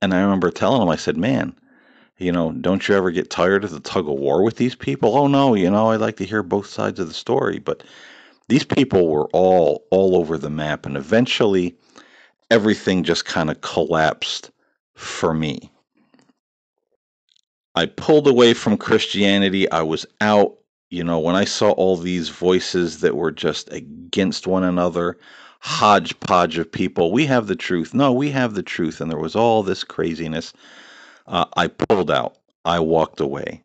And 0.00 0.14
I 0.14 0.20
remember 0.20 0.50
telling 0.50 0.82
him, 0.82 0.88
I 0.88 0.96
said, 0.96 1.16
man, 1.16 1.52
you 2.18 2.30
know, 2.30 2.52
don't 2.52 2.86
you 2.86 2.94
ever 2.94 3.10
get 3.10 3.30
tired 3.30 3.64
of 3.64 3.72
the 3.72 3.80
tug 3.80 4.08
of 4.08 4.14
war 4.14 4.42
with 4.42 4.56
these 4.56 4.76
people? 4.76 5.16
Oh, 5.16 5.26
no, 5.26 5.54
you 5.54 5.70
know, 5.70 5.88
I 5.90 5.96
like 5.96 6.16
to 6.18 6.24
hear 6.24 6.42
both 6.42 6.66
sides 6.66 7.00
of 7.00 7.08
the 7.08 7.14
story. 7.14 7.58
But 7.58 7.82
these 8.50 8.64
people 8.64 9.08
were 9.08 9.28
all 9.32 9.86
all 9.90 10.16
over 10.16 10.36
the 10.36 10.50
map 10.50 10.84
and 10.84 10.96
eventually 10.96 11.76
everything 12.50 13.04
just 13.04 13.24
kind 13.24 13.48
of 13.48 13.60
collapsed 13.60 14.50
for 14.94 15.32
me 15.32 15.70
i 17.76 17.86
pulled 17.86 18.26
away 18.26 18.52
from 18.52 18.76
christianity 18.76 19.70
i 19.70 19.80
was 19.80 20.04
out 20.20 20.58
you 20.90 21.02
know 21.04 21.18
when 21.18 21.36
i 21.36 21.44
saw 21.44 21.70
all 21.72 21.96
these 21.96 22.28
voices 22.28 23.00
that 23.00 23.16
were 23.16 23.32
just 23.32 23.72
against 23.72 24.46
one 24.46 24.64
another 24.64 25.16
hodgepodge 25.60 26.58
of 26.58 26.70
people 26.70 27.12
we 27.12 27.26
have 27.26 27.46
the 27.46 27.56
truth 27.56 27.94
no 27.94 28.12
we 28.12 28.30
have 28.30 28.54
the 28.54 28.62
truth 28.62 29.00
and 29.00 29.10
there 29.10 29.18
was 29.18 29.36
all 29.36 29.62
this 29.62 29.84
craziness 29.84 30.52
uh, 31.26 31.44
i 31.56 31.66
pulled 31.66 32.10
out 32.10 32.36
i 32.64 32.78
walked 32.78 33.20
away 33.20 33.62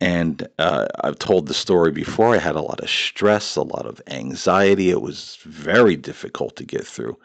and 0.00 0.48
uh, 0.58 0.86
I've 1.02 1.18
told 1.18 1.46
the 1.46 1.54
story 1.54 1.92
before. 1.92 2.34
I 2.34 2.38
had 2.38 2.56
a 2.56 2.62
lot 2.62 2.80
of 2.80 2.88
stress, 2.88 3.56
a 3.56 3.62
lot 3.62 3.84
of 3.84 4.00
anxiety. 4.06 4.90
It 4.90 5.02
was 5.02 5.38
very 5.44 5.96
difficult 5.96 6.56
to 6.56 6.64
get 6.64 6.86
through. 6.86 7.18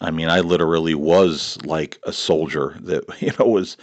I 0.00 0.10
mean, 0.10 0.28
I 0.28 0.40
literally 0.40 0.94
was 0.94 1.58
like 1.64 1.98
a 2.04 2.12
soldier 2.12 2.76
that 2.80 3.04
you 3.20 3.32
know 3.38 3.46
was, 3.46 3.76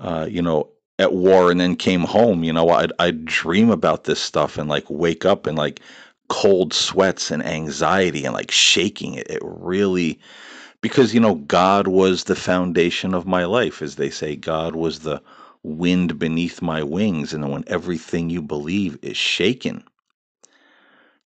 uh, 0.00 0.26
you 0.28 0.42
know, 0.42 0.68
at 0.98 1.12
war 1.14 1.50
and 1.50 1.60
then 1.60 1.76
came 1.76 2.02
home. 2.02 2.44
You 2.44 2.52
know, 2.52 2.70
I'd 2.70 2.92
I'd 2.98 3.24
dream 3.24 3.70
about 3.70 4.04
this 4.04 4.20
stuff 4.20 4.58
and 4.58 4.68
like 4.68 4.88
wake 4.90 5.24
up 5.24 5.46
and 5.46 5.56
like 5.56 5.80
cold 6.28 6.74
sweats 6.74 7.30
and 7.30 7.44
anxiety 7.44 8.24
and 8.24 8.34
like 8.34 8.50
shaking. 8.50 9.14
It, 9.14 9.30
it 9.30 9.42
really, 9.42 10.18
because 10.80 11.14
you 11.14 11.20
know, 11.20 11.36
God 11.36 11.88
was 11.88 12.24
the 12.24 12.36
foundation 12.36 13.14
of 13.14 13.26
my 13.26 13.44
life, 13.44 13.82
as 13.82 13.96
they 13.96 14.10
say. 14.10 14.36
God 14.36 14.76
was 14.76 15.00
the 15.00 15.22
wind 15.62 16.18
beneath 16.18 16.62
my 16.62 16.82
wings, 16.82 17.32
and 17.32 17.50
when 17.50 17.64
everything 17.66 18.30
you 18.30 18.42
believe 18.42 18.98
is 19.02 19.16
shaken 19.16 19.84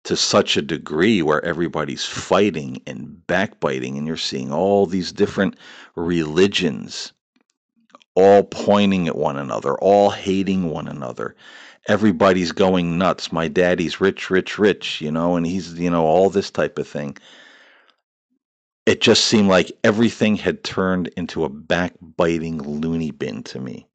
to 0.04 0.16
such 0.16 0.56
a 0.56 0.62
degree 0.62 1.22
where 1.22 1.44
everybody's 1.44 2.04
fighting 2.04 2.82
and 2.86 3.24
backbiting, 3.26 3.96
and 3.96 4.06
you're 4.06 4.16
seeing 4.16 4.52
all 4.52 4.86
these 4.86 5.12
different 5.12 5.56
religions 5.94 7.12
all 8.14 8.44
pointing 8.44 9.08
at 9.08 9.16
one 9.16 9.36
another, 9.38 9.74
all 9.78 10.10
hating 10.10 10.70
one 10.70 10.88
another. 10.88 11.34
everybody's 11.88 12.52
going 12.52 12.98
nuts. 12.98 13.32
My 13.32 13.48
daddy's 13.48 14.00
rich, 14.00 14.30
rich, 14.30 14.58
rich, 14.58 15.00
you 15.00 15.10
know, 15.10 15.36
and 15.36 15.46
he's, 15.46 15.74
you 15.74 15.90
know, 15.90 16.04
all 16.04 16.30
this 16.30 16.50
type 16.50 16.78
of 16.78 16.86
thing. 16.86 17.16
It 18.86 19.00
just 19.00 19.24
seemed 19.26 19.48
like 19.48 19.72
everything 19.84 20.36
had 20.36 20.64
turned 20.64 21.08
into 21.16 21.44
a 21.44 21.48
backbiting 21.48 22.58
loony 22.62 23.10
bin 23.10 23.42
to 23.44 23.60
me. 23.60 23.86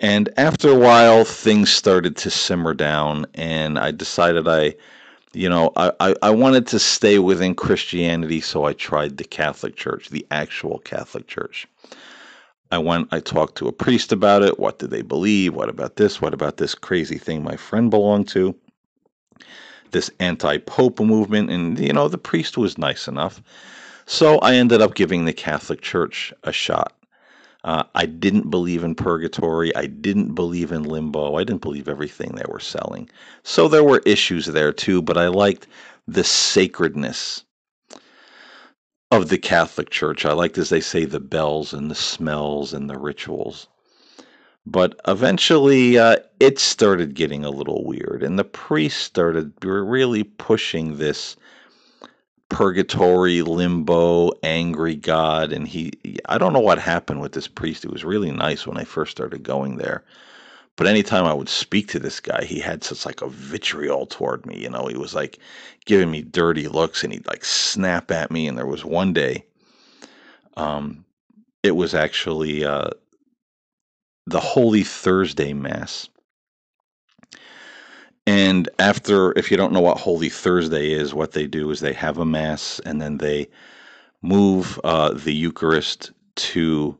And 0.00 0.28
after 0.36 0.68
a 0.70 0.78
while, 0.78 1.24
things 1.24 1.72
started 1.72 2.16
to 2.18 2.30
simmer 2.30 2.74
down, 2.74 3.26
and 3.34 3.78
I 3.78 3.92
decided 3.92 4.46
I, 4.46 4.74
you 5.32 5.48
know, 5.48 5.72
I, 5.76 5.92
I, 6.00 6.14
I 6.22 6.30
wanted 6.30 6.66
to 6.68 6.78
stay 6.78 7.18
within 7.18 7.54
Christianity, 7.54 8.42
so 8.42 8.64
I 8.64 8.74
tried 8.74 9.16
the 9.16 9.24
Catholic 9.24 9.76
Church, 9.76 10.10
the 10.10 10.26
actual 10.30 10.80
Catholic 10.80 11.26
Church. 11.28 11.66
I 12.70 12.78
went, 12.78 13.08
I 13.12 13.20
talked 13.20 13.56
to 13.58 13.68
a 13.68 13.72
priest 13.72 14.12
about 14.12 14.42
it. 14.42 14.58
What 14.58 14.78
did 14.78 14.90
they 14.90 15.02
believe? 15.02 15.54
What 15.54 15.68
about 15.68 15.96
this? 15.96 16.20
What 16.20 16.34
about 16.34 16.56
this 16.56 16.74
crazy 16.74 17.18
thing 17.18 17.42
my 17.42 17.56
friend 17.56 17.90
belonged 17.90 18.28
to? 18.28 18.54
This 19.92 20.10
anti 20.18 20.58
Pope 20.58 21.00
movement. 21.00 21.50
And, 21.50 21.78
you 21.78 21.92
know, 21.92 22.08
the 22.08 22.18
priest 22.18 22.58
was 22.58 22.76
nice 22.78 23.06
enough. 23.06 23.40
So 24.06 24.38
I 24.38 24.54
ended 24.54 24.82
up 24.82 24.94
giving 24.94 25.24
the 25.24 25.32
Catholic 25.32 25.80
Church 25.80 26.32
a 26.44 26.52
shot. 26.52 26.92
Uh, 27.64 27.82
I 27.96 28.06
didn't 28.06 28.50
believe 28.50 28.84
in 28.84 28.94
purgatory. 28.94 29.74
I 29.74 29.86
didn't 29.86 30.34
believe 30.34 30.70
in 30.70 30.84
limbo. 30.84 31.34
I 31.34 31.44
didn't 31.44 31.62
believe 31.62 31.88
everything 31.88 32.32
they 32.34 32.44
were 32.48 32.60
selling. 32.60 33.10
So 33.42 33.66
there 33.66 33.82
were 33.82 34.02
issues 34.06 34.46
there 34.46 34.72
too, 34.72 35.02
but 35.02 35.18
I 35.18 35.26
liked 35.28 35.66
the 36.06 36.22
sacredness 36.22 37.44
of 39.10 39.28
the 39.28 39.38
Catholic 39.38 39.90
Church. 39.90 40.24
I 40.24 40.32
liked, 40.32 40.58
as 40.58 40.68
they 40.68 40.80
say, 40.80 41.04
the 41.04 41.20
bells 41.20 41.72
and 41.72 41.90
the 41.90 41.94
smells 41.94 42.72
and 42.72 42.90
the 42.90 42.98
rituals. 42.98 43.68
But 44.66 45.00
eventually, 45.06 45.96
uh, 45.96 46.16
it 46.40 46.58
started 46.58 47.14
getting 47.14 47.44
a 47.44 47.50
little 47.50 47.84
weird, 47.84 48.22
and 48.24 48.36
the 48.36 48.44
priests 48.44 49.00
started 49.00 49.52
really 49.62 50.24
pushing 50.24 50.96
this 50.96 51.36
purgatory, 52.48 53.42
limbo, 53.42 54.32
angry 54.42 54.96
God. 54.96 55.52
And 55.52 55.68
he, 55.68 55.92
I 56.28 56.38
don't 56.38 56.52
know 56.52 56.60
what 56.60 56.78
happened 56.78 57.20
with 57.20 57.32
this 57.32 57.48
priest. 57.48 57.84
It 57.84 57.92
was 57.92 58.04
really 58.04 58.32
nice 58.32 58.66
when 58.66 58.76
I 58.76 58.84
first 58.84 59.12
started 59.12 59.44
going 59.44 59.76
there. 59.76 60.02
But 60.76 60.86
anytime 60.86 61.24
I 61.24 61.32
would 61.32 61.48
speak 61.48 61.88
to 61.88 61.98
this 61.98 62.20
guy, 62.20 62.44
he 62.44 62.60
had 62.60 62.84
such 62.84 63.06
like 63.06 63.22
a 63.22 63.28
vitriol 63.28 64.06
toward 64.06 64.44
me. 64.44 64.58
You 64.62 64.68
know, 64.68 64.86
he 64.86 64.96
was 64.96 65.14
like 65.14 65.38
giving 65.86 66.10
me 66.10 66.20
dirty 66.22 66.68
looks 66.68 67.02
and 67.02 67.12
he'd 67.12 67.26
like 67.26 67.44
snap 67.44 68.10
at 68.10 68.30
me. 68.30 68.46
And 68.46 68.58
there 68.58 68.66
was 68.66 68.84
one 68.84 69.14
day, 69.14 69.44
um, 70.56 71.04
it 71.62 71.76
was 71.76 71.94
actually 71.94 72.64
uh, 72.64 72.90
the 74.26 74.40
Holy 74.40 74.82
Thursday 74.82 75.54
Mass. 75.54 76.10
And 78.26 78.68
after, 78.78 79.32
if 79.38 79.50
you 79.50 79.56
don't 79.56 79.72
know 79.72 79.80
what 79.80 79.98
Holy 79.98 80.28
Thursday 80.28 80.92
is, 80.92 81.14
what 81.14 81.32
they 81.32 81.46
do 81.46 81.70
is 81.70 81.80
they 81.80 81.92
have 81.94 82.18
a 82.18 82.24
Mass 82.24 82.80
and 82.84 83.00
then 83.00 83.18
they 83.18 83.48
move 84.20 84.78
uh, 84.84 85.12
the 85.14 85.32
Eucharist 85.32 86.10
to 86.34 86.98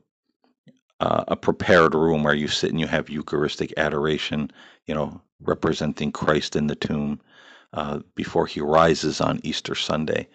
uh, 0.99 1.23
a 1.27 1.35
prepared 1.35 1.93
room 1.93 2.23
where 2.23 2.33
you 2.33 2.47
sit 2.47 2.71
and 2.71 2.79
you 2.79 2.87
have 2.87 3.09
Eucharistic 3.09 3.73
adoration, 3.77 4.51
you 4.85 4.95
know, 4.95 5.21
representing 5.41 6.11
Christ 6.11 6.55
in 6.55 6.67
the 6.67 6.75
tomb 6.75 7.19
uh, 7.73 7.99
before 8.15 8.47
he 8.47 8.61
rises 8.61 9.21
on 9.21 9.39
Easter 9.43 9.75
Sunday. 9.75 10.27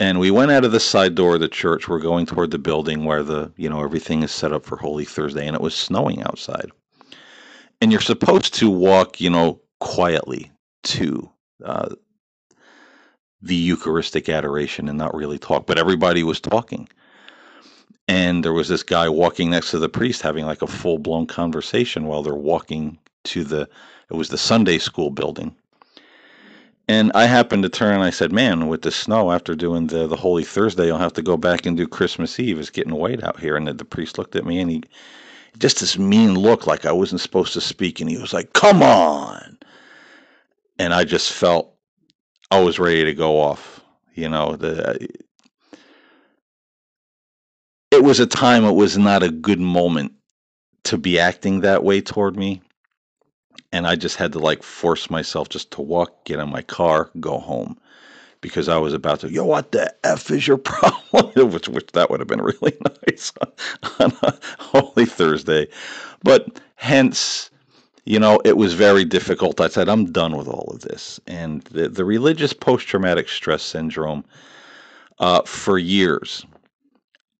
And 0.00 0.18
we 0.18 0.32
went 0.32 0.50
out 0.50 0.64
of 0.64 0.72
the 0.72 0.80
side 0.80 1.14
door 1.14 1.34
of 1.34 1.40
the 1.40 1.48
church. 1.48 1.86
We're 1.86 2.00
going 2.00 2.26
toward 2.26 2.50
the 2.50 2.58
building 2.58 3.04
where 3.04 3.22
the, 3.22 3.52
you 3.56 3.68
know, 3.68 3.84
everything 3.84 4.24
is 4.24 4.32
set 4.32 4.52
up 4.52 4.64
for 4.64 4.76
Holy 4.76 5.04
Thursday, 5.04 5.46
and 5.46 5.54
it 5.54 5.62
was 5.62 5.76
snowing 5.76 6.22
outside. 6.24 6.72
And 7.80 7.92
you're 7.92 8.00
supposed 8.00 8.54
to 8.54 8.68
walk, 8.68 9.20
you 9.20 9.30
know, 9.30 9.60
quietly 9.78 10.50
to 10.84 11.30
uh, 11.64 11.94
the 13.40 13.54
Eucharistic 13.54 14.28
adoration 14.28 14.88
and 14.88 14.98
not 14.98 15.14
really 15.14 15.38
talk, 15.38 15.66
but 15.66 15.78
everybody 15.78 16.24
was 16.24 16.40
talking. 16.40 16.88
And 18.12 18.44
there 18.44 18.52
was 18.52 18.68
this 18.68 18.82
guy 18.82 19.08
walking 19.08 19.48
next 19.50 19.70
to 19.70 19.78
the 19.78 19.88
priest 19.88 20.20
having 20.20 20.44
like 20.44 20.60
a 20.60 20.66
full 20.66 20.98
blown 20.98 21.26
conversation 21.26 22.04
while 22.04 22.22
they're 22.22 22.34
walking 22.34 22.98
to 23.24 23.42
the, 23.42 23.68
it 24.10 24.14
was 24.14 24.28
the 24.28 24.36
Sunday 24.36 24.76
school 24.76 25.10
building. 25.10 25.56
And 26.88 27.10
I 27.14 27.24
happened 27.24 27.62
to 27.62 27.70
turn 27.70 27.94
and 27.94 28.02
I 28.02 28.10
said, 28.10 28.30
Man, 28.32 28.68
with 28.68 28.82
the 28.82 28.90
snow 28.90 29.32
after 29.32 29.54
doing 29.54 29.86
the, 29.86 30.06
the 30.06 30.16
Holy 30.16 30.44
Thursday, 30.44 30.90
I'll 30.90 30.98
have 30.98 31.14
to 31.14 31.22
go 31.22 31.36
back 31.36 31.64
and 31.64 31.76
do 31.76 31.88
Christmas 31.88 32.38
Eve. 32.38 32.58
It's 32.58 32.68
getting 32.68 32.94
white 32.94 33.22
out 33.22 33.40
here. 33.40 33.56
And 33.56 33.66
the, 33.66 33.72
the 33.72 33.84
priest 33.84 34.18
looked 34.18 34.36
at 34.36 34.44
me 34.44 34.60
and 34.60 34.70
he, 34.70 34.82
just 35.58 35.80
this 35.80 35.96
mean 35.96 36.34
look 36.34 36.66
like 36.66 36.84
I 36.84 36.92
wasn't 36.92 37.20
supposed 37.20 37.54
to 37.54 37.60
speak. 37.60 38.00
And 38.00 38.10
he 38.10 38.18
was 38.18 38.32
like, 38.32 38.52
Come 38.52 38.82
on 38.82 39.58
and 40.78 40.92
I 40.92 41.04
just 41.04 41.32
felt 41.32 41.74
I 42.50 42.60
was 42.60 42.78
ready 42.78 43.04
to 43.04 43.14
go 43.14 43.40
off. 43.40 43.80
You 44.14 44.28
know, 44.28 44.56
the 44.56 45.08
it 47.92 48.02
was 48.02 48.20
a 48.20 48.26
time 48.26 48.64
it 48.64 48.72
was 48.72 48.96
not 48.96 49.22
a 49.22 49.30
good 49.30 49.60
moment 49.60 50.12
to 50.84 50.96
be 50.96 51.18
acting 51.18 51.60
that 51.60 51.84
way 51.84 52.00
toward 52.00 52.36
me. 52.36 52.62
And 53.70 53.86
I 53.86 53.96
just 53.96 54.16
had 54.16 54.32
to 54.32 54.38
like 54.38 54.62
force 54.62 55.10
myself 55.10 55.50
just 55.50 55.70
to 55.72 55.82
walk, 55.82 56.24
get 56.24 56.38
in 56.40 56.50
my 56.50 56.62
car, 56.62 57.10
go 57.20 57.38
home. 57.38 57.78
Because 58.40 58.68
I 58.68 58.78
was 58.78 58.92
about 58.92 59.20
to, 59.20 59.30
yo, 59.30 59.44
what 59.44 59.72
the 59.72 59.94
F 60.04 60.30
is 60.30 60.48
your 60.48 60.56
problem? 60.58 61.30
which, 61.52 61.68
which 61.68 61.92
that 61.92 62.10
would 62.10 62.20
have 62.20 62.28
been 62.28 62.42
really 62.42 62.76
nice 63.06 63.32
on, 64.00 64.12
on 64.22 64.38
Holy 64.58 65.04
Thursday. 65.06 65.68
But 66.24 66.60
hence, 66.76 67.50
you 68.04 68.18
know, 68.18 68.40
it 68.44 68.56
was 68.56 68.74
very 68.74 69.04
difficult. 69.04 69.60
I 69.60 69.68
said, 69.68 69.88
I'm 69.88 70.10
done 70.10 70.36
with 70.36 70.48
all 70.48 70.72
of 70.72 70.80
this. 70.80 71.20
And 71.26 71.62
the, 71.64 71.88
the 71.88 72.04
religious 72.04 72.52
post 72.52 72.88
traumatic 72.88 73.28
stress 73.28 73.62
syndrome, 73.62 74.24
uh, 75.20 75.42
for 75.42 75.78
years, 75.78 76.44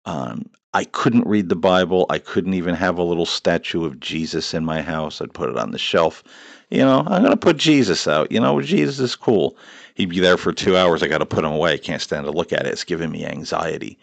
um, 0.05 0.49
I 0.75 0.85
couldn't 0.85 1.27
read 1.27 1.49
the 1.49 1.57
Bible. 1.57 2.07
I 2.09 2.19
couldn't 2.19 2.55
even 2.55 2.75
have 2.75 2.99
a 2.99 3.03
little 3.03 3.27
statue 3.27 3.85
of 3.85 4.01
Jesus 4.01 4.55
in 4.55 4.65
my 4.65 4.83
house. 4.83 5.21
I'd 5.21 5.35
put 5.35 5.51
it 5.51 5.59
on 5.59 5.71
the 5.71 5.79
shelf. 5.79 6.25
You 6.71 6.79
know, 6.79 7.01
I'm 7.01 7.23
going 7.23 7.33
to 7.33 7.37
put 7.37 7.59
Jesus 7.59 8.09
out. 8.09 8.33
You 8.33 8.41
know, 8.41 8.61
Jesus 8.61 8.99
is 8.99 9.15
cool. 9.15 9.57
He'd 9.95 10.09
be 10.09 10.21
there 10.21 10.39
for 10.39 10.53
two 10.53 10.77
hours. 10.77 11.03
I 11.03 11.09
got 11.09 11.19
to 11.19 11.27
put 11.27 11.45
him 11.45 11.53
away. 11.53 11.75
I 11.75 11.79
can't 11.79 12.01
stand 12.01 12.25
to 12.25 12.31
look 12.31 12.53
at 12.53 12.67
it. 12.67 12.73
It's 12.73 12.85
giving 12.85 13.11
me 13.11 13.27
anxiety. 13.27 13.99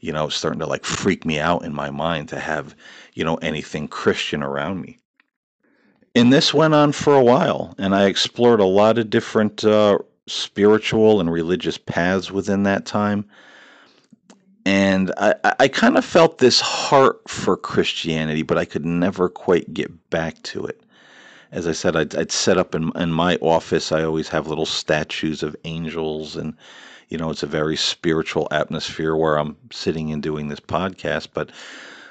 You 0.00 0.12
know, 0.12 0.26
it's 0.26 0.36
starting 0.36 0.60
to 0.60 0.66
like 0.66 0.84
freak 0.84 1.24
me 1.24 1.38
out 1.38 1.64
in 1.64 1.74
my 1.74 1.90
mind 1.90 2.28
to 2.28 2.38
have, 2.38 2.74
you 3.14 3.24
know, 3.24 3.36
anything 3.36 3.88
Christian 3.88 4.42
around 4.42 4.80
me 4.80 4.98
and 6.14 6.32
this 6.32 6.52
went 6.52 6.74
on 6.74 6.92
for 6.92 7.14
a 7.14 7.22
while, 7.22 7.74
and 7.78 7.94
I 7.94 8.06
explored 8.06 8.60
a 8.60 8.64
lot 8.64 8.98
of 8.98 9.10
different 9.10 9.64
uh, 9.64 9.98
spiritual 10.26 11.20
and 11.20 11.30
religious 11.30 11.78
paths 11.78 12.30
within 12.30 12.64
that 12.64 12.84
time. 12.84 13.24
And 14.66 15.12
I, 15.16 15.34
I 15.58 15.68
kind 15.68 15.96
of 15.96 16.04
felt 16.04 16.38
this 16.38 16.60
heart 16.60 17.28
for 17.28 17.56
Christianity, 17.56 18.42
but 18.42 18.58
I 18.58 18.64
could 18.64 18.84
never 18.84 19.28
quite 19.28 19.72
get 19.72 20.10
back 20.10 20.42
to 20.42 20.66
it. 20.66 20.82
As 21.50 21.66
I 21.66 21.72
said, 21.72 21.96
I'd, 21.96 22.14
I'd 22.14 22.30
set 22.30 22.58
up 22.58 22.74
in, 22.74 22.92
in 22.94 23.10
my 23.10 23.36
office, 23.36 23.90
I 23.90 24.04
always 24.04 24.28
have 24.28 24.46
little 24.46 24.66
statues 24.66 25.42
of 25.42 25.56
angels, 25.64 26.36
and, 26.36 26.54
you 27.08 27.18
know, 27.18 27.30
it's 27.30 27.42
a 27.42 27.48
very 27.48 27.76
spiritual 27.76 28.46
atmosphere 28.50 29.16
where 29.16 29.36
I'm 29.36 29.56
sitting 29.72 30.12
and 30.12 30.22
doing 30.22 30.48
this 30.48 30.60
podcast. 30.60 31.28
But 31.34 31.50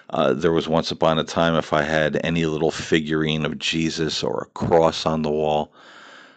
uh, 0.10 0.34
there 0.34 0.52
was 0.52 0.68
once 0.68 0.92
upon 0.92 1.20
a 1.20 1.24
time 1.24 1.56
if 1.56 1.72
I 1.72 1.84
had 1.84 2.20
any 2.24 2.46
little 2.46 2.72
figurine 2.72 3.46
of 3.46 3.60
Jesus 3.60 4.24
or 4.24 4.42
a 4.42 4.54
cross 4.60 5.06
on 5.06 5.22
the 5.22 5.32
wall, 5.32 5.72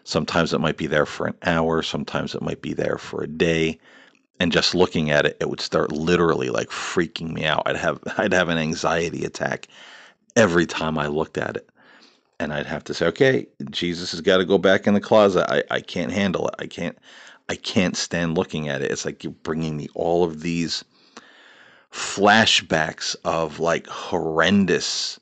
sometimes 0.05 0.53
it 0.53 0.61
might 0.61 0.77
be 0.77 0.87
there 0.87 1.07
for 1.07 1.27
an 1.27 1.35
hour, 1.43 1.83
sometimes 1.83 2.35
it 2.35 2.43
might 2.43 2.61
be 2.61 2.75
there 2.75 2.99
for 2.99 3.23
a 3.23 3.27
day. 3.27 3.79
And 4.43 4.51
just 4.51 4.75
looking 4.75 5.09
at 5.13 5.25
it, 5.25 5.37
it 5.39 5.49
would 5.49 5.61
start 5.61 5.93
literally 5.93 6.51
like 6.51 6.69
freaking 6.69 7.31
me 7.31 7.45
out. 7.45 7.63
I'd 7.65 7.77
have 7.77 8.01
I'd 8.19 8.33
have 8.33 8.49
an 8.49 8.59
anxiety 8.59 9.25
attack 9.25 9.69
every 10.35 10.67
time 10.67 10.99
I 10.99 11.07
looked 11.07 11.39
at 11.39 11.57
it. 11.57 11.71
And 12.41 12.53
I'd 12.53 12.67
have 12.67 12.83
to 12.85 12.95
say, 12.95 13.07
okay, 13.07 13.47
Jesus 13.71 14.11
has 14.11 14.21
got 14.21 14.39
to 14.39 14.45
go 14.45 14.59
back 14.59 14.89
in 14.89 14.95
the 14.95 15.01
closet. 15.01 15.47
I, 15.49 15.63
I 15.71 15.81
can't 15.81 16.11
handle 16.11 16.49
it. 16.49 16.57
I 16.59 16.67
can't 16.67 16.99
I 17.49 17.55
can't 17.55 17.97
stand 17.97 18.37
looking 18.37 18.69
at 18.69 18.83
it. 18.83 18.91
It's 18.91 19.05
like 19.05 19.23
you're 19.23 19.33
bringing 19.33 19.77
me 19.77 19.87
all 19.95 20.25
of 20.25 20.43
these 20.43 20.85
flashbacks 21.93 23.15
of 23.25 23.61
like 23.61 23.87
horrendous, 23.87 25.21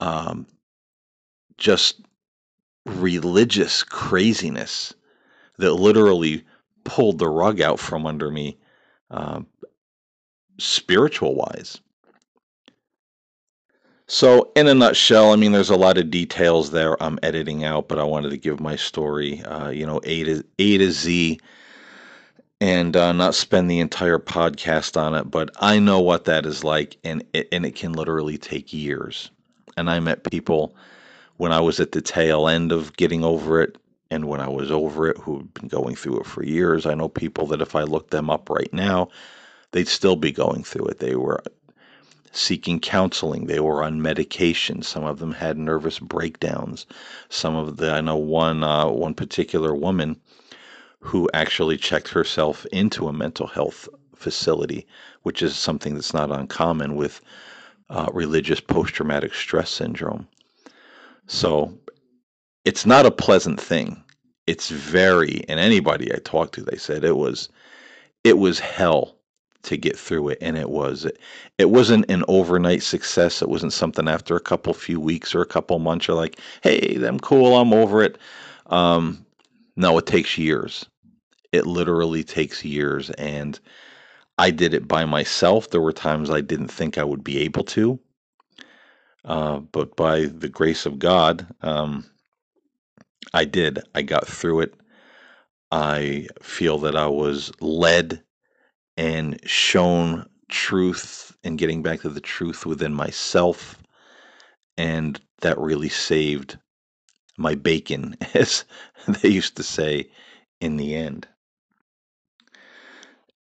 um, 0.00 0.46
just 1.58 2.00
religious 2.86 3.82
craziness 3.82 4.94
that 5.58 5.74
literally 5.74 6.46
pulled 6.84 7.18
the 7.18 7.28
rug 7.28 7.60
out 7.60 7.78
from 7.78 8.06
under 8.06 8.30
me, 8.30 8.58
uh, 9.10 9.42
spiritual 10.58 11.34
wise. 11.34 11.80
So, 14.06 14.52
in 14.56 14.66
a 14.66 14.74
nutshell, 14.74 15.32
I 15.32 15.36
mean, 15.36 15.52
there's 15.52 15.70
a 15.70 15.76
lot 15.76 15.96
of 15.96 16.10
details 16.10 16.70
there 16.70 17.02
I'm 17.02 17.18
editing 17.22 17.64
out, 17.64 17.88
but 17.88 17.98
I 17.98 18.04
wanted 18.04 18.30
to 18.30 18.36
give 18.36 18.60
my 18.60 18.76
story, 18.76 19.42
uh, 19.42 19.70
you 19.70 19.86
know, 19.86 20.00
A 20.04 20.24
to 20.24 20.44
A 20.58 20.78
to 20.78 20.90
Z 20.90 21.40
and 22.60 22.96
uh, 22.96 23.12
not 23.12 23.34
spend 23.34 23.68
the 23.68 23.80
entire 23.80 24.18
podcast 24.18 24.96
on 24.96 25.14
it, 25.14 25.30
but 25.30 25.50
I 25.60 25.80
know 25.80 25.98
what 25.98 26.26
that 26.26 26.46
is 26.46 26.62
like, 26.62 26.96
and 27.02 27.24
it, 27.32 27.48
and 27.50 27.66
it 27.66 27.74
can 27.74 27.92
literally 27.92 28.38
take 28.38 28.72
years. 28.72 29.30
And 29.76 29.90
I 29.90 29.98
met 29.98 30.30
people 30.30 30.76
when 31.38 31.52
I 31.52 31.60
was 31.60 31.80
at 31.80 31.90
the 31.90 32.00
tail 32.00 32.46
end 32.46 32.70
of 32.70 32.96
getting 32.96 33.24
over 33.24 33.60
it 33.62 33.76
and 34.12 34.28
when 34.28 34.40
I 34.40 34.48
was 34.48 34.70
over 34.70 35.08
it 35.08 35.16
who've 35.18 35.52
been 35.54 35.68
going 35.68 35.96
through 35.96 36.20
it 36.20 36.26
for 36.26 36.44
years. 36.44 36.86
I 36.86 36.94
know 36.94 37.08
people 37.08 37.46
that 37.48 37.62
if 37.62 37.74
I 37.74 37.82
looked 37.82 38.10
them 38.10 38.28
up 38.30 38.50
right 38.50 38.72
now, 38.72 39.08
they'd 39.72 39.88
still 39.88 40.16
be 40.16 40.30
going 40.32 40.64
through 40.64 40.86
it. 40.86 40.98
They 40.98 41.16
were 41.16 41.42
seeking 42.32 42.80
counseling. 42.80 43.46
They 43.46 43.60
were 43.60 43.82
on 43.82 44.02
medication. 44.02 44.82
Some 44.82 45.04
of 45.04 45.18
them 45.18 45.32
had 45.32 45.56
nervous 45.58 45.98
breakdowns. 45.98 46.86
Some 47.30 47.56
of 47.56 47.78
the 47.78 47.90
I 47.92 48.00
know 48.02 48.16
one 48.16 48.62
uh, 48.62 48.88
one 48.88 49.14
particular 49.14 49.74
woman 49.74 50.20
who 51.00 51.28
actually 51.34 51.76
checked 51.76 52.08
herself 52.08 52.66
into 52.66 53.08
a 53.08 53.12
mental 53.12 53.46
health 53.46 53.88
facility, 54.14 54.86
which 55.22 55.42
is 55.42 55.56
something 55.56 55.94
that's 55.94 56.14
not 56.14 56.30
uncommon 56.30 56.96
with 56.96 57.20
uh, 57.90 58.08
religious 58.12 58.60
post 58.60 58.94
traumatic 58.94 59.34
stress 59.34 59.70
syndrome. 59.70 60.28
So 61.26 61.76
it's 62.64 62.86
not 62.86 63.06
a 63.06 63.10
pleasant 63.10 63.60
thing. 63.60 64.01
It's 64.46 64.70
very, 64.70 65.44
and 65.48 65.60
anybody 65.60 66.12
I 66.12 66.18
talked 66.18 66.54
to, 66.54 66.62
they 66.62 66.76
said 66.76 67.04
it 67.04 67.16
was, 67.16 67.48
it 68.24 68.38
was 68.38 68.58
hell 68.58 69.16
to 69.62 69.76
get 69.76 69.96
through 69.96 70.30
it, 70.30 70.38
and 70.40 70.58
it 70.58 70.70
was. 70.70 71.06
It 71.58 71.70
wasn't 71.70 72.10
an 72.10 72.24
overnight 72.28 72.82
success. 72.82 73.42
It 73.42 73.48
wasn't 73.48 73.72
something 73.72 74.08
after 74.08 74.34
a 74.36 74.40
couple 74.40 74.74
few 74.74 74.98
weeks 75.00 75.34
or 75.34 75.40
a 75.40 75.46
couple 75.46 75.78
months. 75.78 76.08
You're 76.08 76.16
like, 76.16 76.38
hey, 76.62 76.96
I'm 77.04 77.20
cool, 77.20 77.56
I'm 77.56 77.72
over 77.72 78.02
it. 78.02 78.18
Um, 78.66 79.24
no, 79.76 79.96
it 79.98 80.06
takes 80.06 80.36
years. 80.36 80.86
It 81.52 81.66
literally 81.66 82.24
takes 82.24 82.64
years, 82.64 83.10
and 83.10 83.58
I 84.38 84.50
did 84.50 84.74
it 84.74 84.88
by 84.88 85.04
myself. 85.04 85.70
There 85.70 85.80
were 85.80 85.92
times 85.92 86.30
I 86.30 86.40
didn't 86.40 86.68
think 86.68 86.98
I 86.98 87.04
would 87.04 87.22
be 87.22 87.38
able 87.38 87.64
to, 87.64 88.00
uh, 89.24 89.58
but 89.58 89.94
by 89.96 90.24
the 90.24 90.48
grace 90.48 90.86
of 90.86 90.98
God, 90.98 91.46
um, 91.62 92.04
I 93.32 93.44
did. 93.44 93.80
I 93.94 94.02
got 94.02 94.26
through 94.26 94.60
it. 94.60 94.74
I 95.70 96.28
feel 96.42 96.78
that 96.78 96.96
I 96.96 97.06
was 97.06 97.50
led 97.60 98.22
and 98.96 99.40
shown 99.48 100.28
truth 100.48 101.34
and 101.44 101.58
getting 101.58 101.82
back 101.82 102.02
to 102.02 102.08
the 102.10 102.20
truth 102.20 102.66
within 102.66 102.92
myself. 102.92 103.82
And 104.76 105.20
that 105.40 105.58
really 105.58 105.88
saved 105.88 106.58
my 107.38 107.54
bacon, 107.54 108.16
as 108.34 108.64
they 109.08 109.28
used 109.30 109.56
to 109.56 109.62
say 109.62 110.10
in 110.60 110.76
the 110.76 110.94
end. 110.94 111.26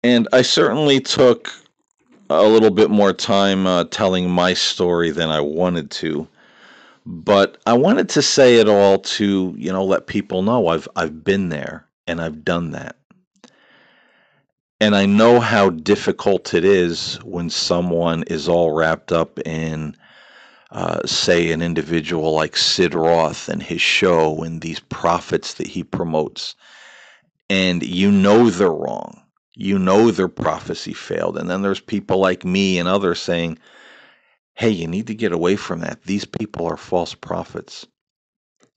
And 0.04 0.28
I 0.34 0.42
certainly 0.42 1.00
took 1.00 1.54
a 2.30 2.44
little 2.44 2.72
bit 2.72 2.90
more 2.90 3.14
time 3.14 3.68
uh, 3.68 3.84
telling 3.86 4.30
my 4.30 4.54
story 4.54 5.12
than 5.12 5.30
I 5.30 5.42
wanted 5.42 5.92
to. 5.92 6.28
But 7.06 7.58
I 7.66 7.74
wanted 7.74 8.10
to 8.10 8.22
say 8.22 8.58
it 8.58 8.70
all 8.70 9.00
to, 9.00 9.56
you 9.58 9.72
know, 9.72 9.84
let 9.84 10.08
people 10.08 10.44
know 10.44 10.68
I've 10.68 10.88
I've 10.96 11.24
been 11.24 11.50
there 11.50 11.88
and 12.08 12.22
I've 12.22 12.46
done 12.46 12.72
that. 12.72 12.98
And 14.80 14.96
I 14.96 15.06
know 15.06 15.40
how 15.40 15.70
difficult 15.70 16.54
it 16.54 16.66
is 16.66 17.16
when 17.24 17.50
someone 17.50 18.24
is 18.24 18.48
all 18.48 18.72
wrapped 18.72 19.12
up 19.12 19.40
in, 19.46 19.96
uh, 20.72 21.06
say, 21.06 21.52
an 21.52 21.62
individual 21.62 22.34
like 22.34 22.58
Sid 22.58 22.96
Roth 22.96 23.48
and 23.48 23.62
his 23.62 23.82
show 23.82 24.44
and 24.44 24.62
these 24.62 24.80
prophets 24.80 25.54
that 25.56 25.68
he 25.68 25.84
promotes. 25.84 26.56
And 27.50 27.84
you 27.84 28.12
know 28.12 28.50
they're 28.50 28.72
wrong. 28.72 29.22
You 29.54 29.78
know 29.78 30.10
their 30.10 30.28
prophecy 30.28 30.94
failed. 30.94 31.38
And 31.38 31.50
then 31.50 31.62
there's 31.62 31.80
people 31.80 32.18
like 32.18 32.44
me 32.44 32.80
and 32.80 32.88
others 32.88 33.22
saying, 33.22 33.60
hey, 34.62 34.70
you 34.70 34.86
need 34.86 35.08
to 35.08 35.16
get 35.16 35.32
away 35.32 35.56
from 35.56 35.80
that. 35.80 36.04
These 36.04 36.26
people 36.26 36.68
are 36.68 36.78
false 36.78 37.16
prophets. 37.16 37.88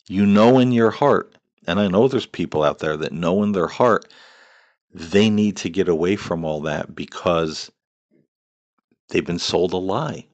You 0.08 0.24
know 0.24 0.58
in 0.58 0.72
your 0.72 0.90
heart, 0.90 1.36
and 1.66 1.78
I 1.78 1.88
know 1.88 2.08
there's 2.08 2.24
people 2.24 2.62
out 2.62 2.78
there 2.78 2.96
that 2.96 3.12
know 3.12 3.42
in 3.42 3.52
their 3.52 3.66
heart 3.66 4.10
they 4.94 5.28
need 5.28 5.58
to 5.58 5.68
get 5.68 5.86
away 5.86 6.16
from 6.16 6.42
all 6.42 6.62
that 6.62 6.94
because 6.94 7.70
they've 9.10 9.26
been 9.26 9.38
sold 9.38 9.74
a 9.74 9.76
lie. 9.76 10.26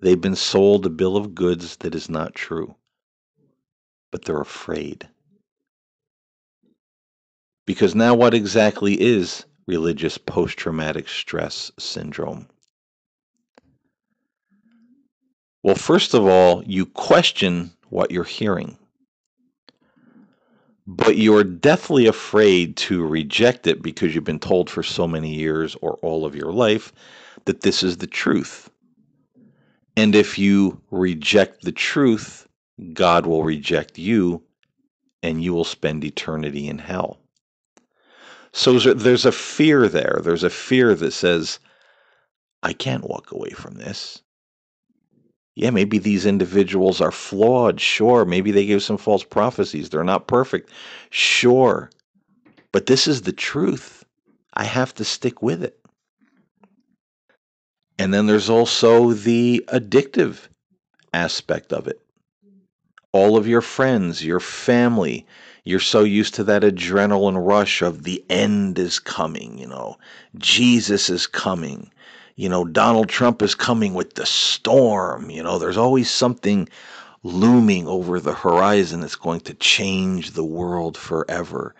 They've 0.00 0.20
been 0.20 0.36
sold 0.36 0.86
a 0.86 0.90
bill 0.90 1.16
of 1.16 1.34
goods 1.34 1.78
that 1.78 1.96
is 1.96 2.08
not 2.08 2.36
true. 2.36 2.76
But 4.12 4.24
they're 4.24 4.40
afraid. 4.40 5.08
Because 7.66 7.96
now, 7.96 8.14
what 8.14 8.34
exactly 8.34 9.00
is 9.00 9.44
religious 9.66 10.16
post 10.16 10.58
traumatic 10.58 11.08
stress 11.08 11.72
syndrome? 11.76 12.46
Well, 15.70 15.76
first 15.76 16.14
of 16.14 16.26
all, 16.26 16.64
you 16.64 16.84
question 16.84 17.70
what 17.90 18.10
you're 18.10 18.24
hearing 18.24 18.76
but 20.84 21.16
you're 21.16 21.44
deathly 21.44 22.06
afraid 22.08 22.76
to 22.76 23.06
reject 23.06 23.68
it 23.68 23.80
because 23.80 24.12
you've 24.12 24.24
been 24.24 24.40
told 24.40 24.68
for 24.68 24.82
so 24.82 25.06
many 25.06 25.32
years 25.32 25.76
or 25.80 25.92
all 26.02 26.26
of 26.26 26.34
your 26.34 26.52
life 26.52 26.92
that 27.44 27.60
this 27.60 27.84
is 27.84 27.98
the 27.98 28.08
truth. 28.08 28.68
And 29.96 30.16
if 30.16 30.40
you 30.40 30.80
reject 30.90 31.62
the 31.62 31.70
truth, 31.70 32.48
God 32.92 33.24
will 33.24 33.44
reject 33.44 33.96
you 33.96 34.42
and 35.22 35.40
you 35.40 35.54
will 35.54 35.62
spend 35.62 36.02
eternity 36.02 36.66
in 36.66 36.78
hell. 36.78 37.20
So 38.50 38.76
there's 38.80 39.24
a 39.24 39.30
fear 39.30 39.86
there. 39.86 40.18
There's 40.20 40.42
a 40.42 40.50
fear 40.50 40.96
that 40.96 41.12
says, 41.12 41.60
I 42.64 42.72
can't 42.72 43.08
walk 43.08 43.30
away 43.30 43.50
from 43.50 43.74
this 43.74 44.20
yeah, 45.54 45.70
maybe 45.70 45.98
these 45.98 46.26
individuals 46.26 47.00
are 47.00 47.10
flawed. 47.10 47.80
Sure. 47.80 48.24
Maybe 48.24 48.50
they 48.50 48.66
give 48.66 48.82
some 48.82 48.96
false 48.96 49.24
prophecies. 49.24 49.90
They're 49.90 50.04
not 50.04 50.28
perfect. 50.28 50.70
Sure. 51.10 51.90
But 52.72 52.86
this 52.86 53.06
is 53.06 53.22
the 53.22 53.32
truth. 53.32 54.04
I 54.54 54.64
have 54.64 54.94
to 54.94 55.04
stick 55.04 55.42
with 55.42 55.62
it. 55.62 55.78
And 57.98 58.14
then 58.14 58.26
there's 58.26 58.48
also 58.48 59.12
the 59.12 59.64
addictive 59.68 60.48
aspect 61.12 61.72
of 61.72 61.86
it. 61.86 62.00
All 63.12 63.36
of 63.36 63.46
your 63.46 63.60
friends, 63.60 64.24
your 64.24 64.40
family, 64.40 65.26
you're 65.64 65.80
so 65.80 66.04
used 66.04 66.34
to 66.36 66.44
that 66.44 66.62
adrenaline 66.62 67.44
rush 67.44 67.82
of 67.82 68.04
the 68.04 68.24
end 68.30 68.78
is 68.78 68.98
coming, 68.98 69.58
you 69.58 69.66
know, 69.66 69.98
Jesus 70.38 71.10
is 71.10 71.26
coming 71.26 71.90
you 72.40 72.48
know, 72.48 72.64
Donald 72.64 73.10
Trump 73.10 73.42
is 73.42 73.54
coming 73.54 73.92
with 73.92 74.14
the 74.14 74.24
storm. 74.24 75.28
You 75.28 75.42
know, 75.42 75.58
there's 75.58 75.76
always 75.76 76.10
something 76.10 76.70
looming 77.22 77.86
over 77.86 78.18
the 78.18 78.32
horizon 78.32 79.02
that's 79.02 79.14
going 79.14 79.40
to 79.40 79.52
change 79.52 80.30
the 80.30 80.44
world 80.44 80.96
forever 80.96 81.74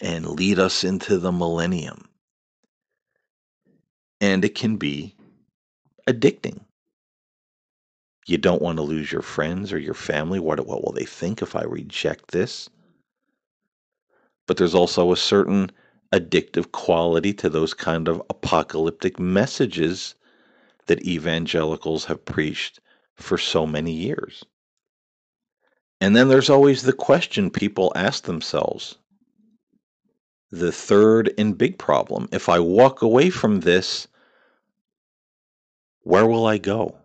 and 0.00 0.26
lead 0.26 0.58
us 0.58 0.84
into 0.84 1.18
the 1.18 1.32
millennium. 1.32 2.08
And 4.18 4.42
it 4.42 4.54
can 4.54 4.78
be 4.78 5.14
addicting. 6.08 6.60
You 8.26 8.38
don't 8.38 8.62
want 8.62 8.78
to 8.78 8.82
lose 8.82 9.12
your 9.12 9.20
friends 9.20 9.70
or 9.70 9.78
your 9.78 9.92
family. 9.92 10.40
What, 10.40 10.66
what 10.66 10.82
will 10.82 10.92
they 10.92 11.04
think 11.04 11.42
if 11.42 11.54
I 11.54 11.64
reject 11.64 12.30
this? 12.30 12.70
But 14.46 14.56
there's 14.56 14.74
also 14.74 15.12
a 15.12 15.16
certain 15.18 15.70
addictive 16.16 16.72
quality 16.72 17.32
to 17.34 17.50
those 17.50 17.74
kind 17.74 18.08
of 18.08 18.22
apocalyptic 18.30 19.18
messages 19.18 20.14
that 20.86 21.04
evangelicals 21.06 22.06
have 22.06 22.24
preached 22.24 22.80
for 23.14 23.38
so 23.38 23.66
many 23.66 23.92
years. 23.92 24.44
And 26.00 26.14
then 26.14 26.28
there's 26.28 26.50
always 26.50 26.82
the 26.82 26.92
question 26.92 27.50
people 27.50 27.92
ask 27.94 28.24
themselves 28.24 28.98
the 30.50 30.72
third 30.72 31.32
and 31.38 31.58
big 31.58 31.78
problem 31.78 32.28
if 32.32 32.48
I 32.48 32.60
walk 32.60 33.02
away 33.02 33.30
from 33.30 33.60
this, 33.60 34.06
where 36.02 36.26
will 36.26 36.46
I 36.46 36.58
go? 36.58 36.96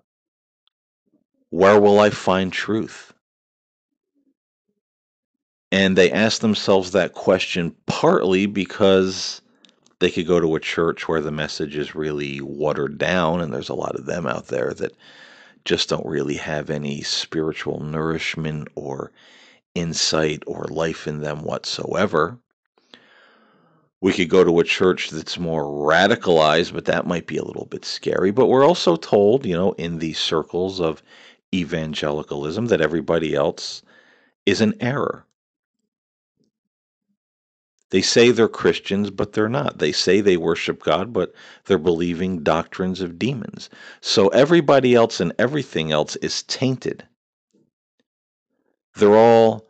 Where 1.49 1.79
will 1.79 1.99
I 1.99 2.11
find 2.11 2.53
truth? 2.53 3.10
And 5.71 5.97
they 5.97 6.11
ask 6.11 6.41
themselves 6.41 6.91
that 6.91 7.13
question 7.13 7.73
partly 7.85 8.45
because 8.45 9.41
they 9.99 10.09
could 10.11 10.27
go 10.27 10.39
to 10.39 10.55
a 10.55 10.59
church 10.59 11.07
where 11.07 11.21
the 11.21 11.31
message 11.31 11.77
is 11.77 11.95
really 11.95 12.41
watered 12.41 12.97
down, 12.97 13.39
and 13.39 13.53
there's 13.53 13.69
a 13.69 13.75
lot 13.75 13.95
of 13.95 14.05
them 14.05 14.25
out 14.25 14.47
there 14.47 14.73
that 14.73 14.93
just 15.63 15.89
don't 15.89 16.05
really 16.05 16.35
have 16.35 16.69
any 16.69 17.01
spiritual 17.01 17.79
nourishment 17.79 18.67
or 18.75 19.11
insight 19.75 20.43
or 20.47 20.65
life 20.65 21.07
in 21.07 21.21
them 21.21 21.43
whatsoever. 21.43 22.37
We 24.01 24.11
could 24.11 24.29
go 24.29 24.43
to 24.43 24.59
a 24.59 24.63
church 24.63 25.11
that's 25.11 25.37
more 25.37 25.63
radicalized, 25.63 26.73
but 26.73 26.85
that 26.85 27.05
might 27.05 27.27
be 27.27 27.37
a 27.37 27.45
little 27.45 27.67
bit 27.67 27.85
scary. 27.85 28.31
But 28.31 28.47
we're 28.47 28.65
also 28.65 28.95
told, 28.95 29.45
you 29.45 29.53
know, 29.53 29.73
in 29.73 29.99
these 29.99 30.17
circles 30.17 30.81
of 30.81 31.03
evangelicalism, 31.53 32.65
that 32.65 32.81
everybody 32.81 33.35
else 33.35 33.83
is 34.47 34.59
an 34.59 34.73
error. 34.81 35.23
They 37.91 38.01
say 38.01 38.31
they're 38.31 38.47
Christians, 38.47 39.11
but 39.11 39.33
they're 39.33 39.49
not. 39.49 39.79
They 39.79 39.91
say 39.91 40.21
they 40.21 40.37
worship 40.37 40.81
God, 40.81 41.13
but 41.13 41.33
they're 41.65 41.77
believing 41.77 42.41
doctrines 42.41 43.01
of 43.01 43.19
demons. 43.19 43.69
So 43.99 44.29
everybody 44.29 44.95
else 44.95 45.19
and 45.19 45.33
everything 45.37 45.91
else 45.91 46.15
is 46.17 46.43
tainted. 46.43 47.05
They're 48.95 49.17
all 49.17 49.67